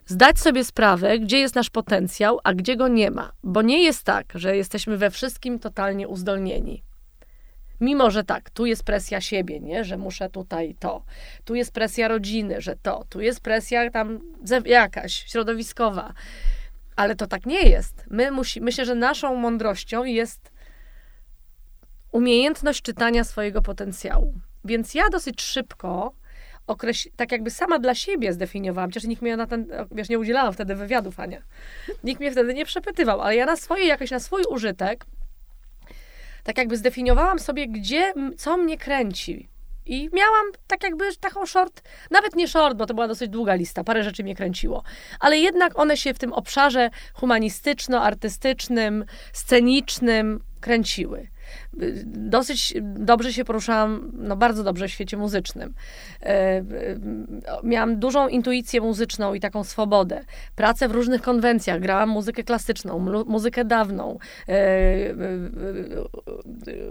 [0.06, 3.32] Zdać sobie sprawę, gdzie jest nasz potencjał, a gdzie go nie ma.
[3.44, 6.84] Bo nie jest tak, że jesteśmy we wszystkim totalnie uzdolnieni.
[7.82, 9.84] Mimo, że tak, tu jest presja siebie, nie?
[9.84, 11.04] że muszę tutaj to,
[11.46, 14.20] tu jest presja rodziny, że to, tu jest presja tam
[14.66, 16.14] jakaś środowiskowa,
[16.96, 18.06] ale to tak nie jest.
[18.10, 20.52] My musi, myślę, że naszą mądrością jest
[22.12, 24.34] umiejętność czytania swojego potencjału.
[24.66, 26.14] Więc ja dosyć szybko,
[27.16, 30.76] tak jakby sama dla siebie zdefiniowałam, chociaż nikt mnie na ten, wiesz, nie udzielałam wtedy
[30.76, 31.42] wywiadów, Ania.
[32.04, 35.06] Nikt mnie wtedy nie przepytywał, ale ja na swoje, jakoś na swój użytek
[36.48, 39.50] tak jakby zdefiniowałam sobie, gdzie, co mnie kręci.
[39.86, 41.82] I miałam tak jakby taką short,
[42.12, 44.84] nawet nie short, bo to była dosyć długa lista, parę rzeczy mnie kręciło,
[45.20, 51.28] ale jednak one się w tym obszarze humanistyczno-artystycznym, scenicznym kręciły
[52.06, 55.74] dosyć dobrze się poruszałam, no bardzo dobrze w świecie muzycznym.
[56.24, 56.64] E,
[57.64, 60.22] miałam dużą intuicję muzyczną i taką swobodę.
[60.56, 65.16] Pracę w różnych konwencjach, grałam muzykę klasyczną, muzykę dawną, e, e,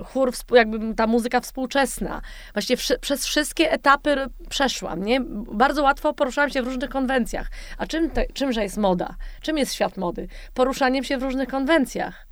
[0.05, 2.23] chór, jakby ta muzyka współczesna.
[2.53, 4.17] Właściwie przez wszystkie etapy
[4.49, 5.21] przeszłam, nie?
[5.53, 7.51] Bardzo łatwo poruszałam się w różnych konwencjach.
[7.79, 9.15] A czym te, czymże jest moda?
[9.41, 10.29] Czym jest świat mody?
[10.55, 12.27] Poruszaniem się w różnych konwencjach.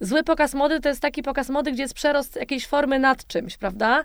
[0.00, 3.56] Zły pokaz mody to jest taki pokaz mody, gdzie jest przerost jakiejś formy nad czymś,
[3.56, 4.04] prawda?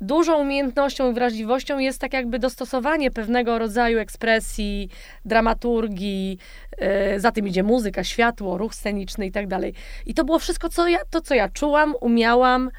[0.00, 4.88] Dużą umiejętnością i wrażliwością jest tak jakby dostosowanie pewnego rodzaju ekspresji,
[5.24, 6.38] dramaturgii,
[6.80, 9.74] yy, za tym idzie muzyka, światło, ruch sceniczny i tak dalej.
[10.06, 12.70] I to było wszystko, co ja, to, co ja czułam, umiałam,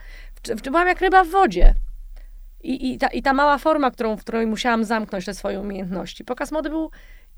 [0.63, 1.73] byłam jak ryba w wodzie.
[2.63, 6.25] I, i, ta, I ta mała forma, którą, w której musiałam zamknąć te swoje umiejętności.
[6.25, 6.91] Pokaz mody był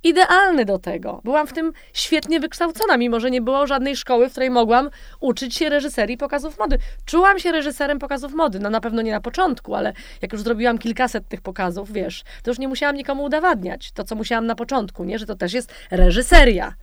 [0.09, 1.21] idealny do tego.
[1.23, 4.89] Byłam w tym świetnie wykształcona, mimo że nie było żadnej szkoły, w której mogłam
[5.19, 6.77] uczyć się reżyserii pokazów mody.
[7.05, 8.59] Czułam się reżyserem pokazów mody.
[8.59, 12.51] No na pewno nie na początku, ale jak już zrobiłam kilkaset tych pokazów, wiesz, to
[12.51, 15.19] już nie musiałam nikomu udowadniać to, co musiałam na początku, nie?
[15.19, 16.73] Że to też jest reżyseria.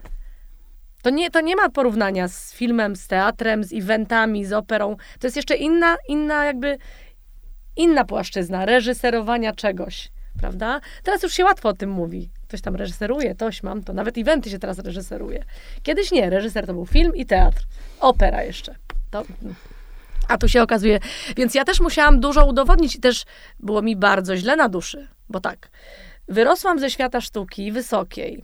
[1.01, 4.95] To nie, to nie ma porównania z filmem, z teatrem, z eventami, z operą.
[5.19, 6.77] To jest jeszcze inna, inna jakby,
[7.75, 10.81] inna płaszczyzna reżyserowania czegoś, prawda?
[11.03, 14.49] Teraz już się łatwo o tym mówi ktoś tam reżyseruje, toś mam, to nawet eventy
[14.49, 15.43] się teraz reżyseruje.
[15.83, 17.65] Kiedyś nie, reżyser to był film i teatr,
[17.99, 18.75] opera jeszcze.
[19.11, 19.23] To,
[20.27, 20.99] a tu się okazuje,
[21.37, 23.25] więc ja też musiałam dużo udowodnić i też
[23.59, 25.69] było mi bardzo źle na duszy, bo tak,
[26.27, 28.43] wyrosłam ze świata sztuki wysokiej,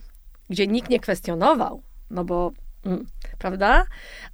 [0.50, 2.52] gdzie nikt nie kwestionował, no bo,
[2.86, 3.06] mm,
[3.38, 3.84] prawda?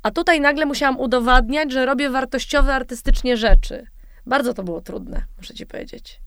[0.03, 3.87] A tutaj nagle musiałam udowadniać, że robię wartościowe artystycznie rzeczy.
[4.27, 6.21] Bardzo to było trudne, muszę ci powiedzieć.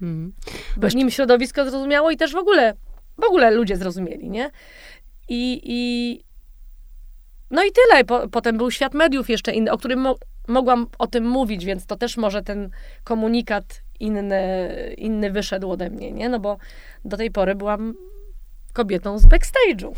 [0.00, 0.32] Hmm.
[0.76, 2.74] Bo nim środowisko zrozumiało i też w ogóle
[3.18, 4.50] w ogóle ludzie zrozumieli, nie?
[5.28, 6.20] I, i,
[7.50, 8.04] no i tyle.
[8.04, 10.14] Po, potem był świat mediów jeszcze inny, o którym mo
[10.48, 12.70] mogłam o tym mówić, więc to też może ten
[13.04, 16.28] komunikat inny, inny wyszedł ode mnie, nie?
[16.28, 16.58] No bo
[17.04, 17.94] do tej pory byłam
[18.78, 19.92] kobietą z backstage'u.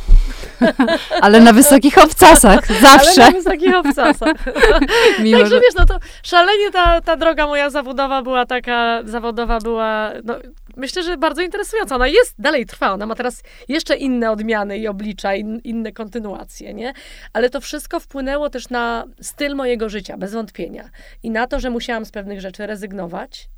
[1.27, 3.23] Ale na wysokich obcasach, zawsze.
[3.25, 4.37] Ale na wysokich obcasach.
[5.23, 5.61] Mimo, Także że...
[5.61, 10.35] wiesz, no to szalenie ta, ta droga moja zawodowa była taka, zawodowa była, no,
[10.77, 11.95] myślę, że bardzo interesująca.
[11.95, 16.75] Ona jest, dalej trwa, ona ma teraz jeszcze inne odmiany i oblicza, in, inne kontynuacje,
[16.75, 16.93] nie?
[17.33, 20.91] Ale to wszystko wpłynęło też na styl mojego życia, bez wątpienia.
[21.23, 23.49] I na to, że musiałam z pewnych rzeczy rezygnować,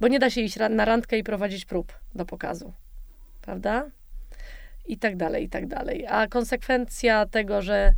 [0.00, 2.72] bo nie da się iść na randkę i prowadzić prób do pokazu.
[3.42, 3.90] Prawda?
[4.92, 6.06] I tak dalej, i tak dalej.
[6.06, 7.92] A konsekwencja tego, że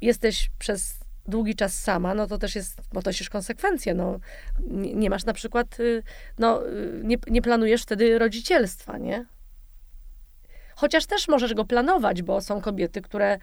[0.00, 4.18] jesteś przez długi czas sama, no to też jest, bo to jest konsekwencja, no.
[4.60, 6.02] Nie, nie masz na przykład, y,
[6.38, 9.26] no, y, nie, nie planujesz wtedy rodzicielstwa, nie?
[10.76, 13.38] Chociaż też możesz go planować, bo są kobiety, które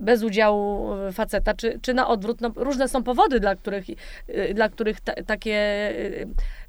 [0.00, 3.84] bez udziału e, faceta, czy, czy na odwrót, no, różne są powody, dla których,
[4.28, 5.56] e, dla których ta, takie,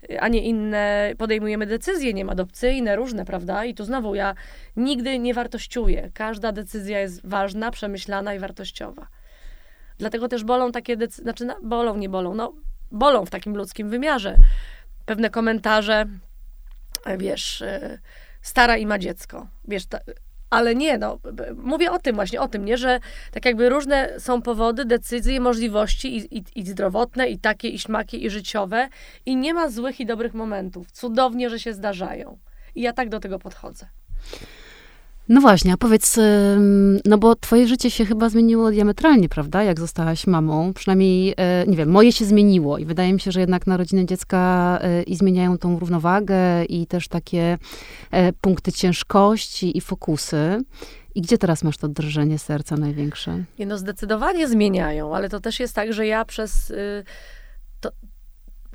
[0.10, 3.65] e, a nie inne podejmujemy decyzje, nie ma adopcyjne, różne, prawda?
[3.65, 4.36] I tu znowu ja
[4.76, 6.12] nigdy nie wartościuję.
[6.13, 9.08] Każda decyzja jest ważna, przemyślana i wartościowa.
[9.97, 12.54] Dlatego też bolą takie decyzje, znaczy bolą, nie bolą, no
[12.91, 14.36] bolą w takim ludzkim wymiarze.
[15.06, 16.06] Pewne komentarze,
[17.17, 17.63] wiesz,
[18.41, 19.47] stara i ma dziecko.
[19.67, 19.99] Wiesz, ta,
[20.51, 21.19] ale nie, no,
[21.56, 22.99] mówię o tym właśnie, o tym, nie, że
[23.32, 28.17] tak jakby różne są powody, decyzje, możliwości i, i, i zdrowotne, i takie, i śmakie,
[28.17, 28.89] i życiowe
[29.25, 30.91] i nie ma złych i dobrych momentów.
[30.91, 32.38] Cudownie, że się zdarzają.
[32.75, 33.88] I ja tak do tego podchodzę.
[35.32, 36.20] No właśnie, a powiedz,
[37.06, 40.74] no bo twoje życie się chyba zmieniło diametralnie, prawda, jak zostałaś mamą.
[40.74, 44.80] Przynajmniej, e, nie wiem, moje się zmieniło i wydaje mi się, że jednak narodziny dziecka
[44.82, 47.58] e, i zmieniają tą równowagę i też takie
[48.12, 50.62] e, punkty ciężkości i fokusy.
[51.15, 53.44] I gdzie teraz masz to drżenie serca największe?
[53.60, 56.70] Nie, no zdecydowanie zmieniają, ale to też jest tak, że ja przez...
[56.70, 57.04] Y,
[57.80, 57.89] to,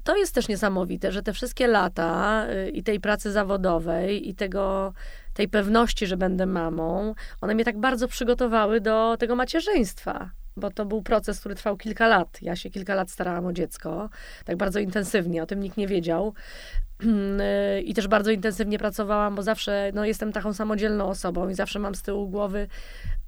[0.05, 4.93] to jest też niesamowite, że te wszystkie lata y, i tej pracy zawodowej i tego
[5.37, 10.31] tej pewności, że będę mamą, one mnie tak bardzo przygotowały do tego macierzyństwa.
[10.57, 12.39] Bo to był proces, który trwał kilka lat.
[12.43, 14.09] Ja się kilka lat starałam o dziecko,
[14.45, 16.35] tak bardzo intensywnie, o tym nikt nie wiedział.
[17.85, 21.95] I też bardzo intensywnie pracowałam, bo zawsze no, jestem taką samodzielną osobą i zawsze mam
[21.95, 22.69] z tyłu głowy,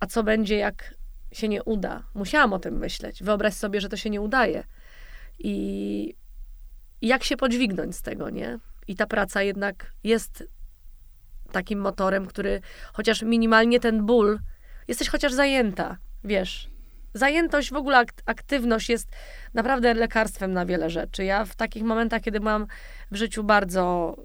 [0.00, 0.94] a co będzie, jak
[1.32, 2.02] się nie uda.
[2.14, 3.22] Musiałam o tym myśleć.
[3.22, 4.64] Wyobraź sobie, że to się nie udaje.
[5.38, 6.14] I,
[7.00, 8.58] i jak się podźwignąć z tego, nie?
[8.88, 10.48] I ta praca jednak jest
[11.52, 12.60] takim motorem, który
[12.92, 14.38] chociaż minimalnie ten ból,
[14.88, 16.70] jesteś chociaż zajęta, wiesz.
[17.14, 19.08] Zajętość, w ogóle aktywność jest
[19.54, 21.24] naprawdę lekarstwem na wiele rzeczy.
[21.24, 22.66] Ja w takich momentach, kiedy mam
[23.10, 24.16] w życiu bardzo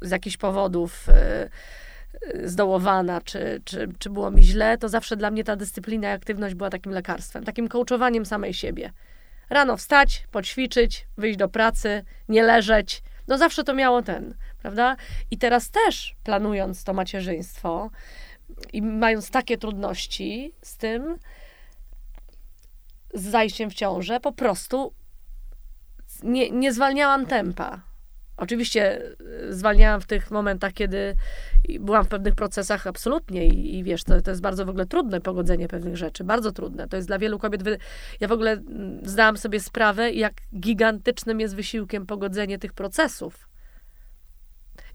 [0.00, 1.06] z jakichś powodów
[2.34, 6.12] yy, zdołowana, czy, czy, czy było mi źle, to zawsze dla mnie ta dyscyplina i
[6.12, 8.92] aktywność była takim lekarstwem, takim coachowaniem samej siebie.
[9.50, 13.02] Rano wstać, poćwiczyć, wyjść do pracy, nie leżeć.
[13.28, 14.96] No zawsze to miało ten prawda?
[15.30, 17.90] I teraz też planując to macierzyństwo
[18.72, 21.18] i mając takie trudności z tym,
[23.14, 24.94] z zajściem w ciążę, po prostu
[26.22, 27.82] nie, nie zwalniałam tempa.
[28.36, 29.02] Oczywiście
[29.48, 31.14] e, zwalniałam w tych momentach, kiedy
[31.80, 35.20] byłam w pewnych procesach absolutnie i, i wiesz, to, to jest bardzo w ogóle trudne
[35.20, 36.88] pogodzenie pewnych rzeczy, bardzo trudne.
[36.88, 37.62] To jest dla wielu kobiet,
[38.20, 38.62] ja w ogóle
[39.02, 43.52] zdałam sobie sprawę, jak gigantycznym jest wysiłkiem pogodzenie tych procesów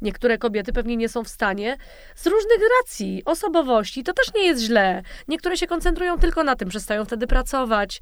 [0.01, 1.77] Niektóre kobiety pewnie nie są w stanie
[2.15, 4.03] z różnych racji, osobowości.
[4.03, 5.03] To też nie jest źle.
[5.27, 8.01] Niektóre się koncentrują tylko na tym, przestają wtedy pracować.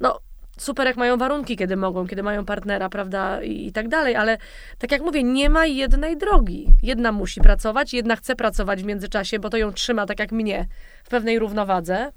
[0.00, 0.18] No,
[0.62, 4.38] super, jak mają warunki, kiedy mogą, kiedy mają partnera, prawda, i, i, tak dalej, ale
[4.78, 6.66] tak jak mówię, nie ma jednej drogi.
[6.82, 10.66] Jedna musi pracować, jedna chce pracować w międzyczasie, bo to ją trzyma, tak jak mnie,
[11.04, 12.12] w pewnej równowadze,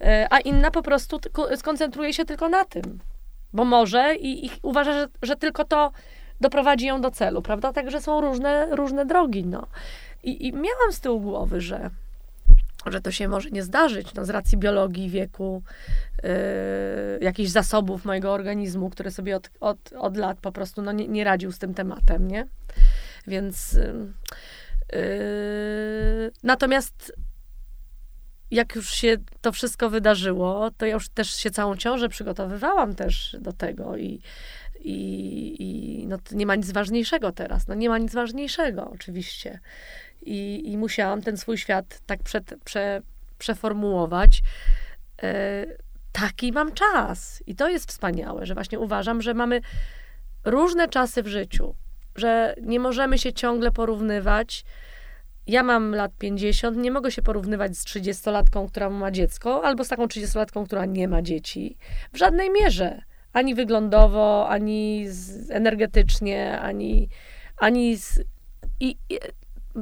[0.00, 1.20] e, a inna po prostu
[1.56, 2.98] skoncentruje się tylko na tym,
[3.52, 5.92] bo może i, i uważa, że, że tylko to
[6.40, 7.72] doprowadzi ją do celu, prawda?
[7.72, 9.66] Także są różne, różne drogi, no.
[10.22, 11.90] I, I miałam z tyłu głowy, że
[12.86, 15.62] że to się może nie zdarzyć, no, z racji biologii, wieku,
[16.22, 16.30] yy,
[17.20, 21.24] jakichś zasobów mojego organizmu, które sobie od, od, od lat po prostu no, nie, nie
[21.24, 22.46] radził z tym tematem, nie?
[23.26, 23.72] Więc
[24.92, 27.12] yy, natomiast
[28.50, 33.36] jak już się to wszystko wydarzyło, to ja już też się całą ciążę przygotowywałam też
[33.40, 34.20] do tego i
[34.84, 37.68] i, i no, nie ma nic ważniejszego teraz.
[37.68, 39.60] No, nie ma nic ważniejszego, oczywiście.
[40.22, 43.02] I, i musiałam ten swój świat tak prze, prze,
[43.38, 44.42] przeformułować.
[45.22, 45.66] E,
[46.12, 47.42] taki mam czas.
[47.46, 49.60] I to jest wspaniałe, że właśnie uważam, że mamy
[50.44, 51.74] różne czasy w życiu,
[52.16, 54.64] że nie możemy się ciągle porównywać
[55.50, 59.88] ja mam lat 50, nie mogę się porównywać z 30-latką, która ma dziecko, albo z
[59.88, 61.76] taką 30-latką, która nie ma dzieci.
[62.12, 63.02] W żadnej mierze.
[63.32, 65.06] Ani wyglądowo, ani
[65.50, 67.08] energetycznie, ani,
[67.56, 68.20] ani z,
[68.80, 69.18] i, i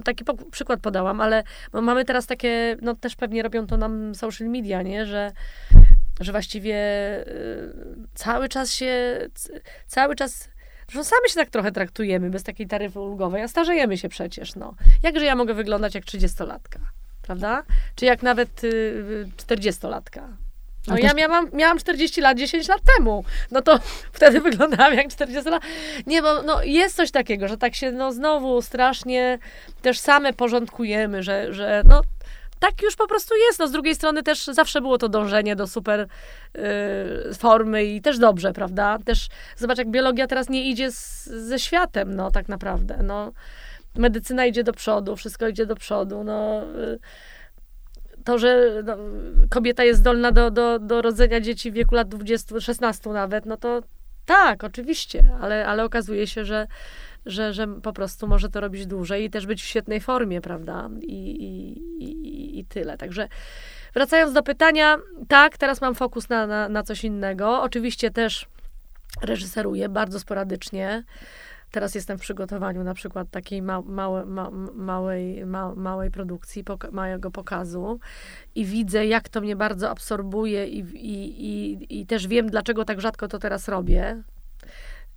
[0.04, 4.82] taki przykład podałam, ale mamy teraz takie, no też pewnie robią to nam social media,
[4.82, 5.32] nie, że,
[6.20, 6.76] że właściwie
[7.26, 7.72] y,
[8.14, 9.18] cały czas się,
[9.86, 10.48] cały czas
[10.92, 14.74] że sami się tak trochę traktujemy bez takiej taryfy ulgowej, a starzejemy się przecież, no.
[15.02, 16.78] Jakże ja mogę wyglądać jak 30-latka,
[17.22, 17.62] prawda?
[17.94, 20.22] Czy jak nawet y, 40-latka?
[20.86, 23.24] No ja miałam, miałam 40 lat 10 lat temu.
[23.50, 23.78] No to
[24.12, 25.62] wtedy wyglądałam jak 40 lat.
[26.06, 29.38] Nie, bo no, jest coś takiego, że tak się no znowu strasznie
[29.82, 32.02] też same porządkujemy, że, że no
[32.60, 33.58] tak już po prostu jest.
[33.58, 38.18] No, z drugiej strony też zawsze było to dążenie do super y, formy i też
[38.18, 38.98] dobrze, prawda?
[39.04, 43.00] Też zobacz, jak biologia teraz nie idzie z, ze światem, no tak naprawdę.
[43.02, 43.32] No,
[43.96, 46.24] medycyna idzie do przodu, wszystko idzie do przodu.
[46.24, 46.98] No, y,
[48.24, 48.96] to, że no,
[49.50, 53.56] kobieta jest zdolna do, do, do rodzenia dzieci w wieku lat 20, 16 nawet, no
[53.56, 53.82] to
[54.26, 56.66] tak, oczywiście, ale, ale okazuje się, że,
[57.26, 60.90] że, że po prostu może to robić dłużej i też być w świetnej formie, prawda?
[61.00, 62.96] I, i, i, i tyle.
[62.96, 63.28] Także
[63.94, 64.96] wracając do pytania,
[65.28, 67.62] tak, teraz mam fokus na, na, na coś innego.
[67.62, 68.46] Oczywiście też
[69.22, 71.04] reżyseruję bardzo sporadycznie.
[71.70, 76.90] Teraz jestem w przygotowaniu na przykład takiej ma, małe, ma, małej, ma, małej produkcji, poka
[76.90, 78.00] małego pokazu
[78.54, 83.00] i widzę, jak to mnie bardzo absorbuje i, i, i, i też wiem, dlaczego tak
[83.00, 84.22] rzadko to teraz robię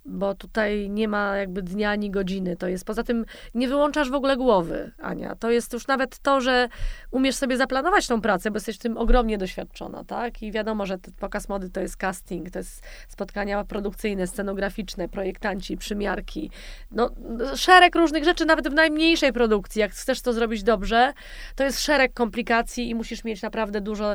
[0.04, 2.56] bo tutaj nie ma jakby dnia ani godziny.
[2.56, 5.34] To jest poza tym nie wyłączasz w ogóle głowy, Ania.
[5.34, 6.68] To jest już nawet to, że
[7.10, 10.42] umiesz sobie zaplanować tą pracę, bo jesteś w tym ogromnie doświadczona, tak?
[10.42, 16.50] I wiadomo, że pokaz mody to jest casting, to jest spotkania produkcyjne, scenograficzne, projektanci, przymiarki.
[16.90, 17.10] No,
[17.56, 19.80] szereg różnych rzeczy, nawet w najmniejszej produkcji.
[19.80, 21.12] Jak chcesz to zrobić dobrze,
[21.56, 24.14] to jest szereg komplikacji i musisz mieć naprawdę dużo.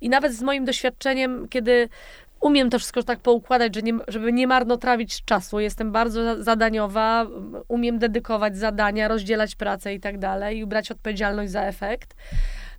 [0.00, 1.88] I nawet z moim doświadczeniem, kiedy
[2.40, 5.60] umiem to wszystko tak poukładać, że nie, żeby nie marnotrawić czasu.
[5.60, 7.26] Jestem bardzo zadaniowa,
[7.68, 12.14] umiem dedykować zadania, rozdzielać pracę i tak dalej i brać odpowiedzialność za efekt.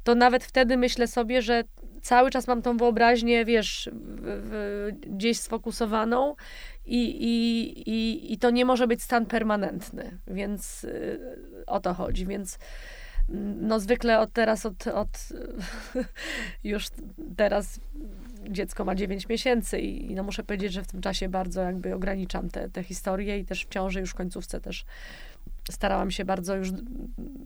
[0.04, 1.64] To nawet wtedy myślę sobie, że
[2.02, 3.90] cały czas mam tą wyobraźnię, wiesz,
[5.02, 6.36] gdzieś sfokusowaną
[6.86, 11.20] i, i, i, i to nie może być stan permanentny, więc y,
[11.68, 12.60] o to chodzi, więc
[13.62, 15.30] no zwykle od teraz, od, od
[16.64, 16.88] już
[17.38, 17.80] teraz
[18.50, 22.50] dziecko ma 9 miesięcy i, no muszę powiedzieć, że w tym czasie bardzo jakby ograniczam
[22.50, 24.86] te, te historie i też w ciąży już w końcówce też
[25.72, 26.70] starałam się bardzo już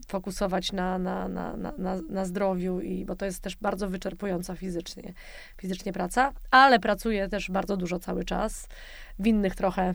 [0.07, 5.13] fokusować na, na, na, na, na zdrowiu, i, bo to jest też bardzo wyczerpująca fizycznie,
[5.57, 8.67] fizycznie praca, ale pracuję też bardzo dużo cały czas,
[9.19, 9.93] w innych trochę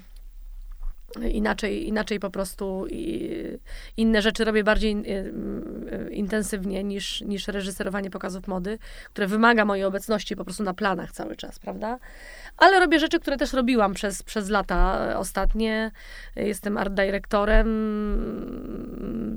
[1.31, 2.87] inaczej, inaczej po prostu
[3.97, 10.37] inne rzeczy robię bardziej y, intensywnie niż, niż reżyserowanie pokazów mody, które wymaga mojej obecności
[10.37, 11.99] po prostu na planach cały czas, prawda?
[12.57, 15.90] Ale robię rzeczy, które też robiłam przez, przez lata ostatnie.
[16.37, 17.68] Jestem art dyrektorem,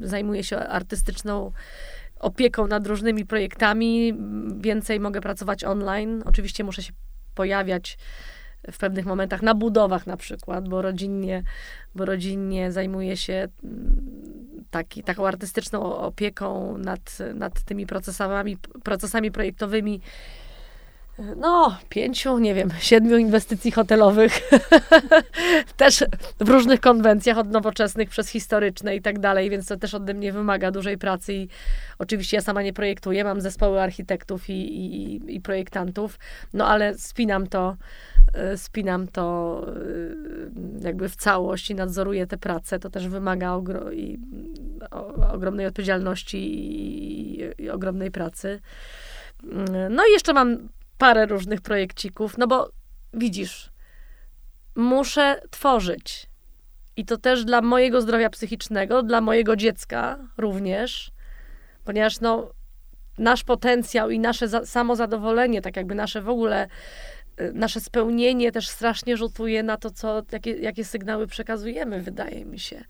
[0.04, 1.52] zajmuję się artystyczną
[2.20, 4.14] opieką nad różnymi projektami.
[4.58, 6.24] Więcej mogę pracować online.
[6.26, 6.94] Oczywiście muszę się
[7.36, 7.98] pojawiać
[8.72, 11.44] w pewnych momentach na budowach na przykład, bo rodzinnie,
[11.96, 20.02] bo rodzinnie zajmuje się mm, taki, taką artystyczną opieką nad, nad tymi procesami, procesami projektowymi
[21.20, 24.50] no, pięciu, nie wiem, siedmiu inwestycji hotelowych.
[25.78, 26.04] też
[26.40, 30.34] w różnych konwencjach, od nowoczesnych przez historyczne i tak dalej, więc to też ode mnie
[30.34, 31.48] wymaga dużej pracy i
[32.00, 36.20] oczywiście ja sama nie projektuję, mam zespoły architektów i, i, i projektantów,
[36.54, 37.78] no ale spinam to,
[38.34, 39.66] e, spinam to
[40.82, 42.80] e, jakby w całość i nadzoruję te prace.
[42.80, 44.20] To też wymaga ogro i,
[44.92, 48.60] o, ogromnej odpowiedzialności i, i ogromnej pracy.
[49.90, 50.58] No i jeszcze mam
[51.02, 52.72] parę różnych projekcików, no bo
[53.14, 53.72] widzisz,
[54.76, 56.30] muszę tworzyć.
[56.98, 61.12] I to też dla mojego zdrowia psychicznego, dla mojego dziecka również,
[61.84, 62.52] ponieważ no,
[63.18, 66.68] nasz potencjał i nasze za, samozadowolenie, tak jakby nasze w ogóle,
[67.42, 72.60] y, nasze spełnienie też strasznie rzutuje na to, co, jakie, jakie sygnały przekazujemy, wydaje mi
[72.60, 72.84] się.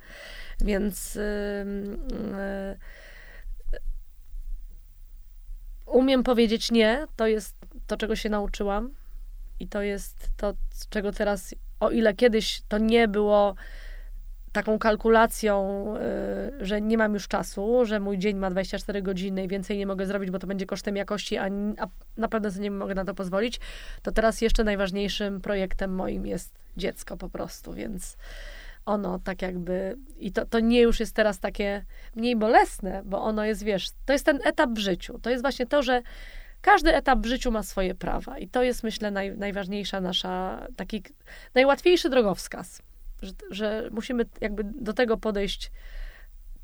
[0.62, 1.22] Więc yy,
[3.72, 3.80] yy,
[5.86, 7.61] umiem powiedzieć nie, to jest
[7.92, 8.94] to, czego się nauczyłam.
[9.60, 10.54] I to jest to,
[10.90, 13.56] czego teraz, o ile kiedyś to nie było
[14.52, 15.84] taką kalkulacją,
[16.62, 19.88] y, że nie mam już czasu, że mój dzień ma 24 godziny i więcej nie
[19.88, 21.50] mogę zrobić, bo to będzie kosztem jakości, a,
[22.18, 23.60] na pewno sobie nie mogę na to pozwolić,
[24.02, 28.18] to teraz jeszcze najważniejszym projektem moim jest dziecko po prostu, więc
[28.86, 31.86] ono tak jakby, i to, to nie już jest teraz takie
[32.16, 35.20] mniej bolesne, bo ono jest, wiesz, to jest ten etap w życiu.
[35.20, 36.02] To jest właśnie to, że
[36.62, 41.04] każdy etap w życiu ma swoje prawa i to jest, myślę, naj, najważniejsza nasza, taki
[41.56, 42.82] najłatwiejszy drogowskaz,
[43.22, 45.72] że, że musimy jakby do tego podejść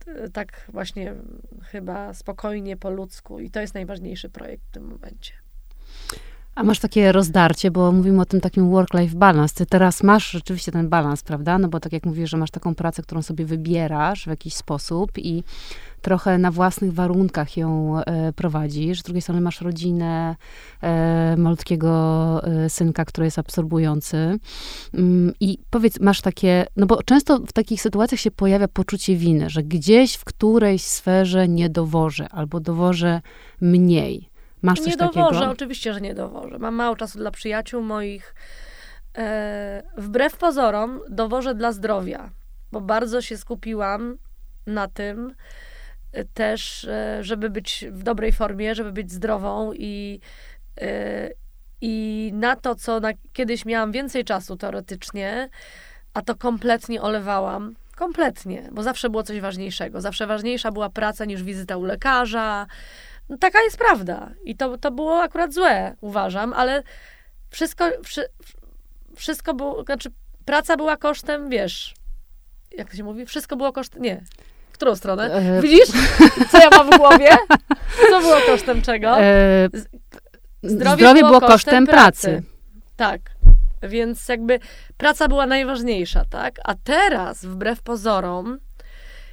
[0.07, 1.15] e, tak właśnie
[1.63, 5.46] chyba spokojnie, po ludzku i to jest najważniejszy projekt w tym momencie.
[6.58, 9.55] A masz takie rozdarcie, bo mówimy o tym takim work-life balance.
[9.55, 11.58] Ty teraz masz rzeczywiście ten balans, prawda?
[11.58, 15.12] No bo tak jak mówisz, że masz taką pracę, którą sobie wybierasz w jakiś sposób
[15.18, 15.43] i
[16.01, 18.99] trochę na własnych warunkach ją e, prowadzisz.
[18.99, 20.36] Z drugiej strony masz rodzinę,
[20.82, 24.39] e, malutkiego e, synka, który jest absorbujący.
[24.93, 29.49] Mm, I powiedz, masz takie, no bo często w takich sytuacjach się pojawia poczucie winy,
[29.49, 33.22] że gdzieś w którejś sferze nie dowożę albo dowożę
[33.62, 34.36] mniej.
[34.62, 35.51] Masz coś nie dowożę, takiego?
[35.51, 36.60] oczywiście, że nie dowożę.
[36.60, 38.36] Mam mało czasu dla przyjaciół moich.
[39.18, 42.30] E, wbrew pozorom dowożę dla zdrowia,
[42.72, 44.18] bo bardzo się skupiłam
[44.66, 45.36] na tym
[46.12, 50.20] e, też, e, żeby być w dobrej formie, żeby być zdrową i,
[51.82, 55.49] i na to, co na, kiedyś miałam więcej czasu teoretycznie,
[56.14, 57.76] a to kompletnie olewałam.
[57.95, 60.01] Kompletnie, bo zawsze było coś ważniejszego.
[60.01, 62.68] Zawsze ważniejsza była praca niż wizyta u lekarza,
[63.30, 64.30] no, taka jest prawda.
[64.43, 66.84] I to, to było akurat złe, uważam, ale
[67.49, 68.25] wszystko, wszy,
[69.15, 70.09] wszystko było, znaczy
[70.45, 71.93] praca była kosztem, wiesz,
[72.71, 73.25] jak to się mówi?
[73.25, 74.23] Wszystko było kosztem, nie.
[74.69, 75.34] W którą stronę?
[75.34, 75.88] E, Widzisz,
[76.51, 77.30] co ja mam w głowie?
[78.09, 79.19] Co było kosztem czego?
[79.21, 79.69] E,
[80.63, 82.43] Zdrowie, zdrowie było kosztem pracy.
[82.95, 83.21] Tak.
[83.84, 84.59] Więc jakby
[84.97, 86.55] praca była najważniejsza, tak?
[86.63, 88.57] A teraz, wbrew pozorom,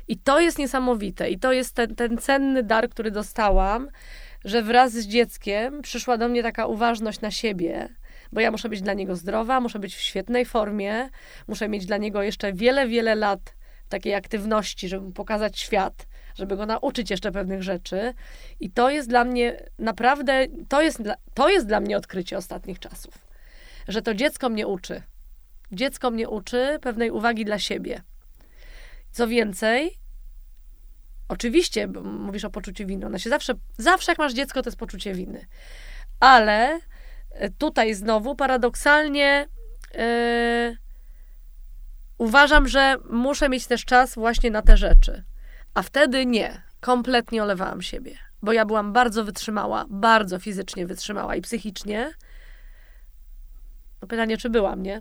[0.08, 1.30] i to jest niesamowite.
[1.30, 3.88] I to jest ten, ten cenny dar, który dostałam,
[4.44, 7.88] że wraz z dzieckiem przyszła do mnie taka uważność na siebie,
[8.32, 11.08] bo ja muszę być dla niego zdrowa, muszę być w świetnej formie,
[11.48, 13.54] muszę mieć dla niego jeszcze wiele, wiele lat
[13.88, 18.14] takiej aktywności, żeby mu pokazać świat, żeby go nauczyć jeszcze pewnych rzeczy.
[18.60, 21.02] I to jest dla mnie naprawdę, to jest,
[21.34, 23.14] to jest dla mnie odkrycie ostatnich czasów,
[23.88, 25.02] że to dziecko mnie uczy.
[25.72, 28.02] Dziecko mnie uczy pewnej uwagi dla siebie.
[29.14, 29.98] Co więcej,
[31.28, 33.06] oczywiście mówisz o poczuciu winy.
[33.06, 35.46] Ona się zawsze, zawsze jak masz dziecko, to jest poczucie winy.
[36.20, 36.80] Ale
[37.30, 39.46] e, tutaj znowu paradoksalnie
[39.94, 40.76] yy,
[42.18, 45.24] uważam, że muszę mieć też czas właśnie na te rzeczy.
[45.74, 46.62] A wtedy nie.
[46.80, 48.18] Kompletnie olewałam siebie.
[48.42, 52.12] Bo ja byłam bardzo wytrzymała, bardzo fizycznie wytrzymała i psychicznie.
[54.02, 55.00] No pytanie, czy byłam, nie?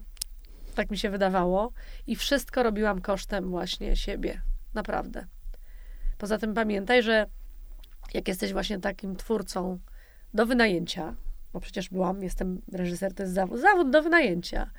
[0.74, 1.72] Tak mi się wydawało.
[2.06, 4.40] I wszystko robiłam kosztem właśnie siebie.
[4.74, 5.26] Naprawdę.
[6.18, 7.26] Poza tym pamiętaj, że
[8.14, 9.78] jak jesteś właśnie takim twórcą
[10.34, 11.14] do wynajęcia,
[11.52, 14.70] bo przecież byłam, jestem reżyser, to jest zawód, zawód do wynajęcia,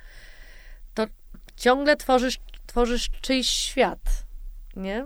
[0.94, 1.06] to
[1.56, 4.26] ciągle tworzysz, tworzysz czyjś świat,
[4.76, 5.04] nie?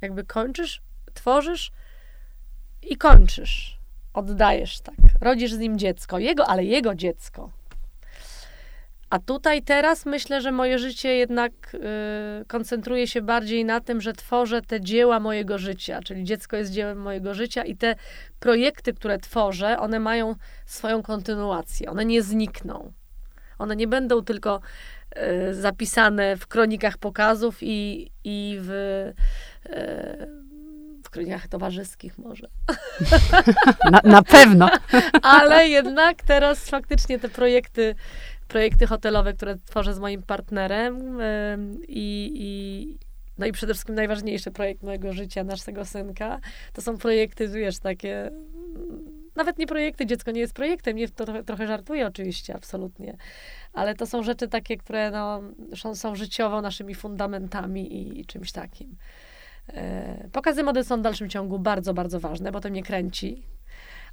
[0.00, 0.82] Jakby kończysz,
[1.14, 1.72] tworzysz
[2.82, 3.78] i kończysz.
[4.14, 4.96] Oddajesz tak.
[5.20, 7.50] Rodzisz z nim dziecko, jego, ale jego dziecko.
[9.12, 11.78] A tutaj teraz myślę, że moje życie jednak y,
[12.46, 16.98] koncentruje się bardziej na tym, że tworzę te dzieła mojego życia, czyli dziecko jest dziełem
[16.98, 17.94] mojego życia i te
[18.40, 20.34] projekty, które tworzę, one mają
[20.66, 22.92] swoją kontynuację, one nie znikną.
[23.58, 24.60] One nie będą tylko
[25.50, 29.14] y, zapisane w kronikach pokazów i, i w, y,
[31.50, 32.46] towarzyskich może.
[33.92, 34.70] Na, na pewno.
[35.22, 37.94] Ale jednak teraz faktycznie te projekty
[38.52, 41.18] projekty hotelowe, które tworzę z moim partnerem
[41.88, 42.98] i, i
[43.38, 46.40] no i przede wszystkim najważniejszy projekt mojego życia, naszego synka,
[46.72, 48.30] to są projekty, wiesz, takie
[49.36, 53.16] nawet nie projekty, dziecko nie jest projektem, nie, to trochę, żartuję oczywiście, absolutnie,
[53.72, 55.42] ale to są rzeczy takie, które no,
[55.76, 58.96] są, są życiowo naszymi fundamentami i, i czymś takim.
[59.68, 63.46] E, pokazy mody są w dalszym ciągu bardzo, bardzo ważne, bo to mnie kręci.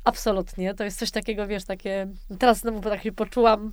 [0.03, 0.73] Absolutnie.
[0.73, 2.07] To jest coś takiego, wiesz, takie.
[2.39, 3.71] Teraz znowu tak się poczułam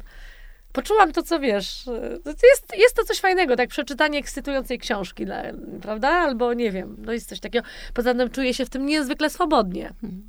[0.77, 1.87] poczułam to, co wiesz.
[2.27, 5.27] Jest, jest to coś fajnego, tak przeczytanie ekscytującej książki,
[5.83, 6.09] prawda?
[6.09, 7.66] Albo nie wiem, no jest coś takiego.
[7.95, 9.89] Poza tym czuję się w tym niezwykle swobodnie.
[9.89, 10.29] Mhm.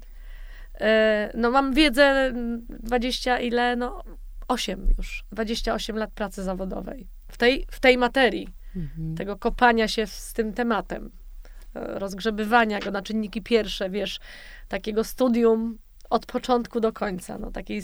[0.80, 2.34] E, no mam wiedzę
[2.70, 4.04] 20 ile, no
[4.48, 9.16] 8 już, 28 lat pracy zawodowej w tej, w tej materii, mhm.
[9.16, 11.12] tego kopania się z tym tematem,
[11.76, 14.20] e, rozgrzebywania go na czynniki pierwsze, wiesz,
[14.68, 15.78] takiego studium
[16.10, 17.82] od początku do końca, no takiej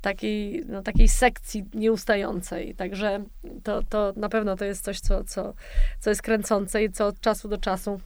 [0.00, 2.74] takiej, no, takiej sekcji nieustającej.
[2.74, 3.24] Także
[3.62, 5.54] to, to na pewno to jest coś, co, co,
[6.00, 8.00] co jest kręcące i co od czasu do czasu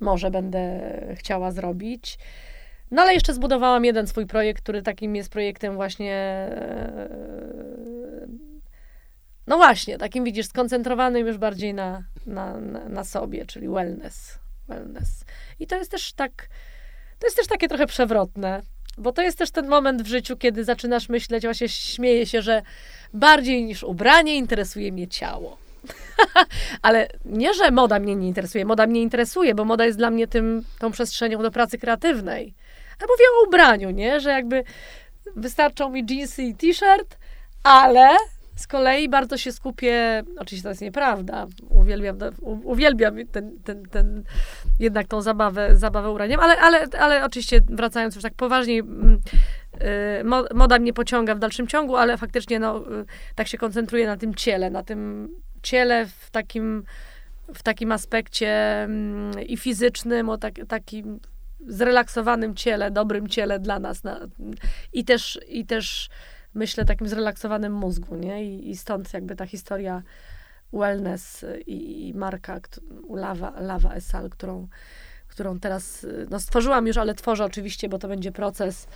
[0.00, 0.80] może będę
[1.14, 2.18] chciała zrobić.
[2.90, 7.46] No ale jeszcze zbudowałam jeden swój projekt, który takim jest projektem właśnie e,
[9.46, 15.24] no właśnie, takim widzisz, skoncentrowanym już bardziej na, na, na, sobie, czyli wellness, wellness.
[15.58, 16.48] I to jest też tak,
[17.18, 18.62] to jest też takie trochę przewrotne,
[18.98, 22.62] bo to jest też ten moment w życiu, kiedy zaczynasz myśleć, właśnie śmieję się, że
[23.14, 25.58] bardziej niż ubranie interesuje mnie ciało.
[26.82, 28.64] Ale nie, że moda mnie nie interesuje.
[28.64, 32.54] Moda mnie interesuje, bo moda jest dla mnie tym, tą przestrzenią do pracy kreatywnej.
[33.00, 34.20] A mówię o ubraniu, nie?
[34.20, 34.64] Że jakby
[35.36, 37.16] wystarczą mi jeansy i t-shirt,
[37.62, 38.08] ale
[38.56, 44.24] z kolei bardzo się skupię, oczywiście to jest nieprawda, uwielbiam, uwielbiam ten, ten, ten,
[44.78, 49.20] jednak tą zabawę, zabawę ubraniem, ale, ale, ale oczywiście wracając już tak poważniej, mm,
[50.50, 53.04] y, moda mnie pociąga w dalszym ciągu, ale faktycznie no, y,
[53.34, 55.28] tak się koncentruję na tym ciele, na tym
[55.62, 56.84] ciele w takim,
[57.54, 61.20] w takim aspekcie mm, i fizycznym, o tak, takim
[61.66, 64.04] zrelaksowanym ciele, dobrym ciele dla nas.
[64.04, 64.20] Na,
[64.92, 66.08] I też, i też
[66.56, 68.44] myślę takim zrelaksowanym mózgu, nie?
[68.44, 70.02] I, i stąd jakby ta historia
[70.72, 72.60] wellness i, i marka
[73.10, 74.68] Lava, Lava Esal, którą,
[75.28, 78.88] którą teraz no, stworzyłam już, ale tworzę oczywiście, bo to będzie proces,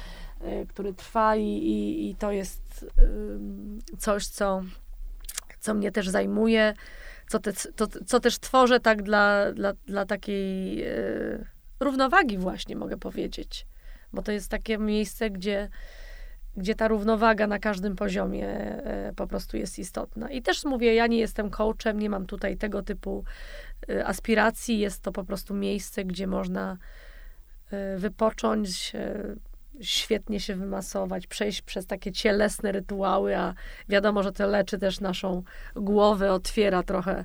[0.43, 2.87] y, który trwa i, i, i to jest
[3.93, 4.63] y, coś, co,
[5.61, 6.75] co mnie też zajmuje,
[7.29, 11.47] co, te, to, co też tworzę tak dla, dla, dla takiej y,
[11.81, 13.67] równowagi właśnie, mogę powiedzieć.
[14.13, 15.69] Bo to jest takie miejsce, gdzie
[16.61, 20.31] gdzie ta równowaga na każdym poziomie e, po prostu jest istotna.
[20.31, 23.25] I też mówię, ja nie jestem coachem, nie mam tutaj tego typu
[23.89, 24.79] e, aspiracji.
[24.79, 26.77] Jest to po prostu miejsce, gdzie można
[27.71, 28.93] e, wypocząć,
[29.81, 33.55] świetnie się wymasować, przejść przez takie cielesne rytuały, a
[33.89, 35.43] wiadomo, że to leczy też naszą
[35.75, 37.25] głowę, otwiera trochę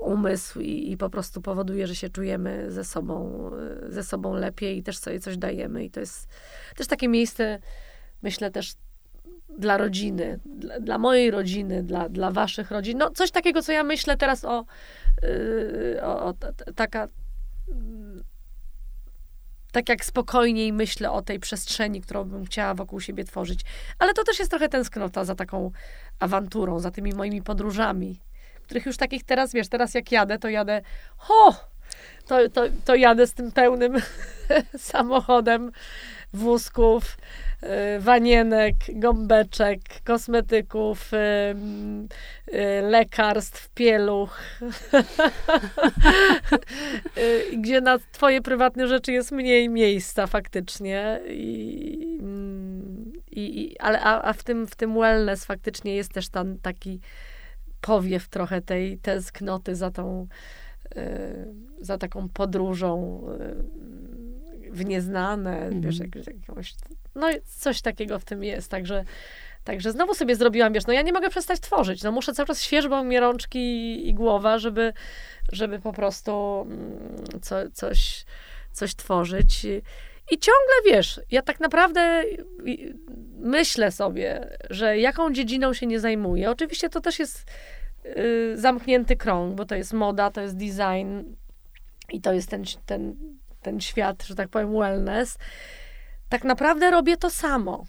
[0.00, 3.50] umysł i, i, po prostu powoduje, że się czujemy ze sobą,
[3.88, 5.84] ze sobą lepiej i też sobie coś dajemy.
[5.84, 6.28] I to jest
[6.76, 7.58] też takie miejsce,
[8.22, 8.74] myślę też
[9.58, 12.98] dla rodziny, dla, dla mojej rodziny, dla, dla waszych rodzin.
[12.98, 14.64] No coś takiego, co ja myślę teraz o,
[15.22, 16.34] yy, o, o
[16.76, 17.08] taka
[19.72, 23.60] tak jak spokojniej myślę o tej przestrzeni, którą bym chciała wokół siebie tworzyć.
[23.98, 25.70] Ale to też jest trochę tęsknota za taką
[26.18, 28.20] awanturą, za tymi moimi podróżami,
[28.72, 30.82] których już takich teraz, wiesz, teraz jak jadę, to jadę,
[31.16, 31.54] ho,
[32.26, 33.96] to, to, to jadę z tym pełnym
[34.78, 35.72] samochodem
[36.32, 37.16] wózków,
[37.62, 41.16] y, wanienek, gąbeczek, kosmetyków, y,
[42.54, 44.40] y, lekarstw, pieluch,
[47.58, 51.20] gdzie na twoje prywatne rzeczy jest mniej miejsca faktycznie.
[51.26, 56.58] I, mm, i, ale a, a w, tym, w tym wellness faktycznie jest też tam
[56.58, 57.00] taki
[57.82, 60.26] powiew trochę tej tęsknoty za tą,
[61.80, 63.22] za taką podróżą
[64.70, 65.80] w nieznane, mm.
[65.80, 66.14] wiesz, jak,
[66.46, 66.74] jakąś,
[67.14, 69.04] no coś takiego w tym jest, także
[69.64, 72.62] Także znowu sobie zrobiłam, wiesz, no ja nie mogę przestać tworzyć, no muszę cały czas
[72.62, 74.92] świeżbą mi rączki i, i głowa, żeby,
[75.52, 78.24] żeby po prostu mm, co, coś,
[78.72, 79.66] coś tworzyć.
[80.32, 82.22] I ciągle, wiesz, ja tak naprawdę
[83.38, 86.50] myślę sobie, że jaką dziedziną się nie zajmuję.
[86.50, 87.44] Oczywiście to też jest
[88.06, 91.36] y, zamknięty krąg, bo to jest moda, to jest design
[92.12, 93.16] i to jest ten, ten
[93.62, 95.38] ten świat, że tak powiem, wellness,
[96.28, 97.86] tak naprawdę robię to samo.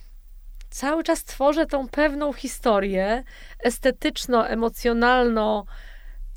[0.70, 3.24] Cały czas tworzę tą pewną historię
[3.60, 5.66] estetyczno, emocjonalno,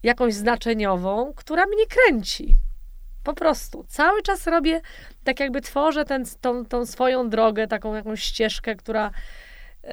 [0.02, 2.56] jakąś znaczeniową, która mnie kręci.
[3.26, 3.84] Po prostu.
[3.88, 4.80] Cały czas robię,
[5.24, 9.10] tak jakby tworzę ten, tą, tą swoją drogę, taką jakąś ścieżkę, która.
[9.84, 9.92] Yy,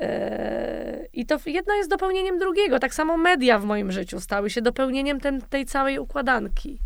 [1.14, 2.80] I to jedno jest dopełnieniem drugiego.
[2.80, 6.80] Tak samo media w moim życiu stały się dopełnieniem ten, tej całej układanki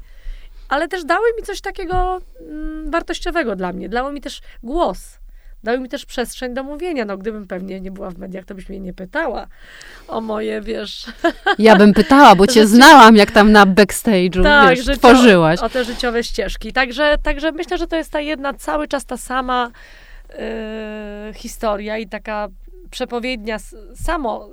[0.70, 3.90] ale też dały mi coś takiego mm, wartościowego dla mnie.
[3.90, 5.20] Dały mi też głos.
[5.68, 7.06] Dały mi też przestrzeń do mówienia.
[7.06, 9.48] No, gdybym pewnie nie była w mediach, to byś mnie nie pytała
[10.08, 11.06] o moje, wiesz...
[11.60, 15.60] Ja bym pytała, bo cię znałam, jak tam na backstage'u, tak, wiesz, tworzyłaś.
[15.60, 16.74] O te życiowe ścieżki.
[16.74, 19.72] Także, także myślę, że to jest ta jedna, cały czas ta sama
[20.30, 22.48] yy, historia i taka
[22.92, 23.58] przepowiednia
[23.96, 24.50] samo,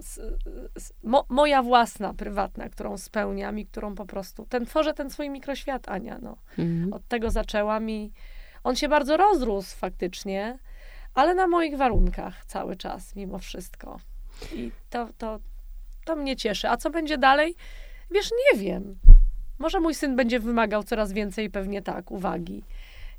[1.02, 5.88] mo, moja własna, prywatna, którą spełniam i którą po prostu, ten, tworzę ten swój mikroświat,
[5.88, 6.36] Ania, no.
[6.58, 6.92] Mhm.
[6.92, 8.12] Od tego zaczęłam i
[8.64, 10.58] on się bardzo rozrósł faktycznie,
[11.14, 14.00] ale na moich warunkach cały czas, mimo wszystko.
[14.52, 15.38] I to, to,
[16.04, 16.68] to mnie cieszy.
[16.68, 17.54] A co będzie dalej?
[18.10, 18.96] Wiesz, nie wiem.
[19.58, 22.64] Może mój syn będzie wymagał coraz więcej, pewnie tak, uwagi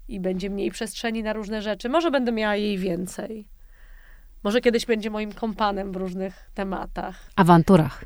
[0.07, 1.89] i będzie mniej przestrzeni na różne rzeczy.
[1.89, 3.47] Może będę miała jej więcej.
[4.43, 7.29] Może kiedyś będzie moim kompanem w różnych tematach.
[7.35, 8.05] Awanturach.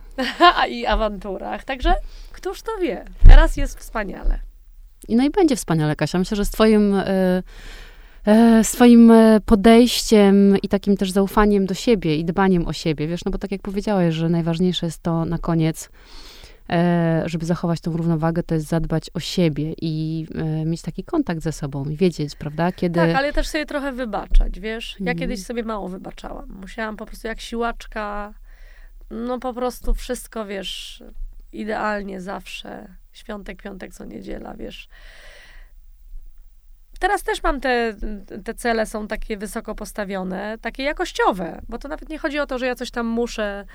[0.70, 1.64] I awanturach.
[1.64, 1.94] Także
[2.32, 3.06] któż to wie?
[3.28, 4.40] Teraz jest wspaniale.
[5.10, 6.20] No i będzie wspaniale, Kasia.
[6.20, 7.44] Myślę, że z twoim y,
[8.64, 13.32] swoim e, podejściem i takim też zaufaniem do siebie i dbaniem o siebie, wiesz, no
[13.32, 15.90] bo tak jak powiedziałeś, że najważniejsze jest to na koniec,
[16.70, 20.28] e, żeby zachować tą równowagę, to jest zadbać o siebie i
[20.66, 23.00] mieć taki kontakt ze sobą i wiedzieć, prawda, kiedy...
[23.00, 24.96] Tak, ale też sobie trochę wybaczać, wiesz.
[25.00, 25.18] Ja mhm.
[25.18, 26.50] kiedyś sobie mało wybaczałam.
[26.62, 28.34] Musiałam po prostu jak siłaczka,
[29.10, 31.04] no po prostu wszystko, wiesz,
[31.54, 32.88] idealnie zawsze.
[33.14, 34.90] Świątek, piątek, co niedziela, wiesz.
[37.00, 37.96] Teraz też mam te,
[38.44, 42.58] te cele, są takie wysoko postawione, takie jakościowe, bo to nawet nie chodzi o to,
[42.58, 43.66] że ja coś tam muszę,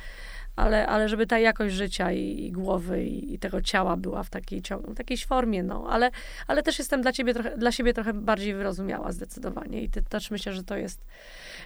[0.57, 4.31] ale, ale żeby ta jakość życia i, i głowy i, i, tego ciała była w
[4.31, 5.87] takiej, w takiej formie, no.
[5.91, 6.11] Ale,
[6.47, 10.53] ale też jestem dla ciebie trochę, dla siebie trochę bardziej wyrozumiała zdecydowanie i też myślę,
[10.53, 11.05] że to jest,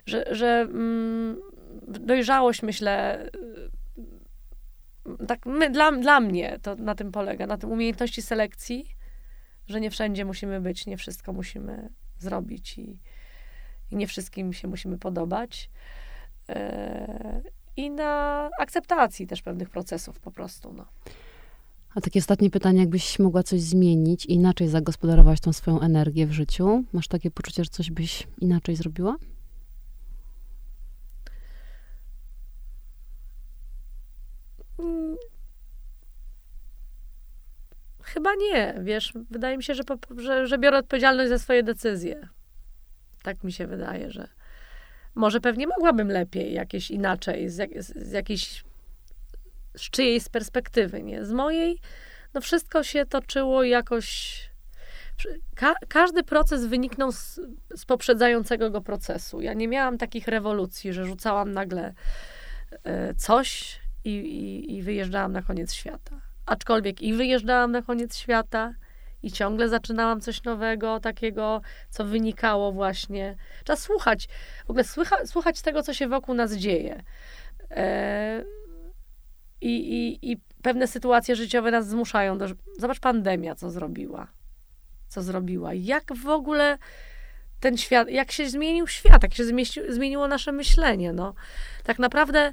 [0.06, 1.36] że, że mm,
[1.88, 3.18] dojrzałość myślę
[5.28, 8.97] tak my, dla, dla mnie to na tym polega, na tym umiejętności selekcji,
[9.68, 11.88] że nie wszędzie musimy być, nie wszystko musimy
[12.18, 12.98] zrobić i,
[13.90, 15.70] i nie wszystkim się musimy podobać.
[16.48, 16.54] Yy,
[17.76, 20.72] I na akceptacji też pewnych procesów po prostu.
[20.72, 20.86] No.
[21.94, 26.32] A takie ostatnie pytanie, jakbyś mogła coś zmienić i inaczej zagospodarować tą swoją energię w
[26.32, 26.84] życiu?
[26.92, 29.16] Masz takie poczucie, że coś byś inaczej zrobiła?
[38.14, 39.82] Chyba nie, wiesz, wydaje mi się, że,
[40.16, 42.28] że, że biorę odpowiedzialność za swoje decyzje.
[43.22, 44.28] Tak mi się wydaje, że
[45.14, 48.64] może pewnie mogłabym lepiej, jakieś inaczej, z, jak, z jakiejś,
[49.76, 51.24] z czyjejś perspektywy, nie?
[51.24, 51.78] Z mojej,
[52.34, 54.40] no wszystko się toczyło jakoś,
[55.54, 57.40] Ka każdy proces wyniknął z,
[57.74, 59.40] z, poprzedzającego go procesu.
[59.40, 61.94] Ja nie miałam takich rewolucji, że rzucałam nagle
[62.72, 68.74] y, coś i, i, i wyjeżdżałam na koniec świata aczkolwiek i wyjeżdżałam na koniec świata
[69.22, 73.36] i ciągle zaczynałam coś nowego, takiego, co wynikało właśnie.
[73.64, 74.28] Trzeba słuchać,
[74.66, 77.02] w ogóle słucha, słuchać tego, co się wokół nas dzieje.
[77.70, 78.44] E,
[79.60, 82.46] i, i, I pewne sytuacje życiowe nas zmuszają do.
[82.78, 84.26] Zobacz, pandemia, co zrobiła.
[85.08, 85.74] Co zrobiła.
[85.74, 86.78] Jak w ogóle
[87.60, 89.44] ten świat, jak się zmienił świat, jak się
[89.88, 91.12] zmieniło nasze myślenie.
[91.12, 91.34] No.
[91.84, 92.52] Tak naprawdę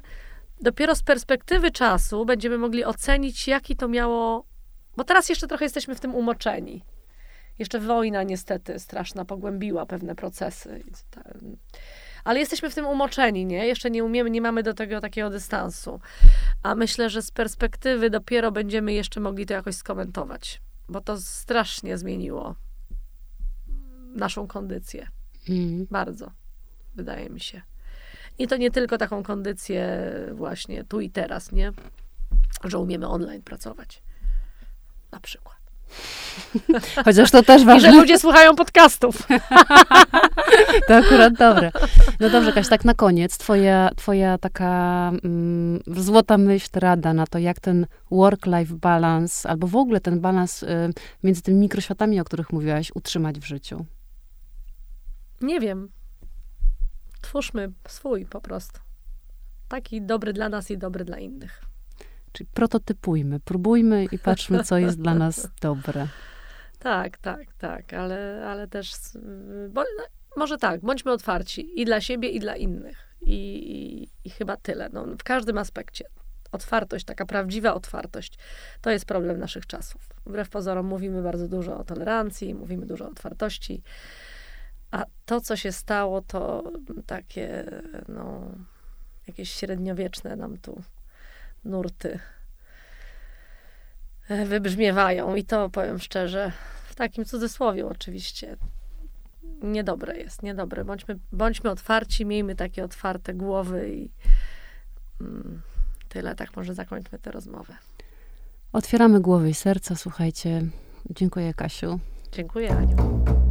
[0.60, 4.46] dopiero z perspektywy czasu będziemy mogli ocenić, jaki to miało.
[4.96, 6.84] Bo teraz jeszcze trochę jesteśmy w tym umoczeni.
[7.58, 10.84] Jeszcze wojna niestety straszna pogłębiła pewne procesy.
[12.24, 13.66] Ale jesteśmy w tym umoczeni, nie?
[13.66, 16.00] Jeszcze nie umiemy, nie mamy do tego takiego dystansu.
[16.62, 21.98] A myślę, że z perspektywy dopiero będziemy jeszcze mogli to jakoś skomentować, bo to strasznie
[21.98, 22.54] zmieniło
[24.14, 25.08] naszą kondycję.
[25.48, 25.86] Mm.
[25.90, 26.30] Bardzo,
[26.94, 27.62] wydaje mi się.
[28.38, 31.72] I to nie tylko taką kondycję właśnie tu i teraz, nie?
[32.64, 34.02] Że umiemy online pracować.
[35.12, 35.56] Na przykład.
[37.04, 37.88] Chociaż to też ważne.
[37.88, 39.28] I że ludzie słuchają podcastów.
[40.88, 41.70] to akurat dobre.
[42.20, 47.38] No dobrze, Kaś, tak na koniec, twoja, twoja taka mm, złota myśl, rada na to,
[47.38, 50.66] jak ten work-life balance, albo w ogóle ten balans y,
[51.22, 53.86] między tymi mikroświatami, o których mówiłaś, utrzymać w życiu.
[55.40, 55.88] Nie wiem
[57.20, 58.80] twórzmy swój po prostu.
[59.68, 61.64] Taki dobry dla nas i dobry dla innych.
[62.32, 66.06] Czyli prototypujmy, próbujmy i patrzmy, co jest dla nas dobre.
[66.78, 68.92] Tak, tak, tak, ale, ale też,
[69.70, 70.04] bo, no,
[70.36, 73.16] może tak, bądźmy otwarci i dla siebie, i dla innych.
[73.20, 76.04] I, i, i chyba tyle, no, w każdym aspekcie.
[76.52, 78.38] Otwartość, taka prawdziwa otwartość,
[78.80, 80.08] to jest problem naszych czasów.
[80.26, 83.82] Wbrew pozorom mówimy bardzo dużo o tolerancji, mówimy dużo o otwartości,
[84.96, 86.72] a to, co się stało, to
[87.06, 87.64] takie,
[88.08, 88.50] no,
[89.26, 90.82] jakieś średniowieczne nam tu
[91.64, 92.18] nurty
[94.46, 95.34] wybrzmiewają.
[95.34, 96.52] I to powiem szczerze,
[96.88, 98.56] w takim cudzysłowie oczywiście,
[99.62, 100.84] niedobre jest, niedobre.
[100.84, 104.10] Bądźmy, bądźmy otwarci, miejmy takie otwarte głowy i
[105.20, 105.62] mm,
[106.08, 106.34] tyle.
[106.34, 107.74] Tak może zakończmy tę rozmowę.
[108.72, 110.62] Otwieramy głowy i serca, słuchajcie.
[111.10, 112.00] Dziękuję, Kasiu.
[112.32, 113.45] Dziękuję, Aniu.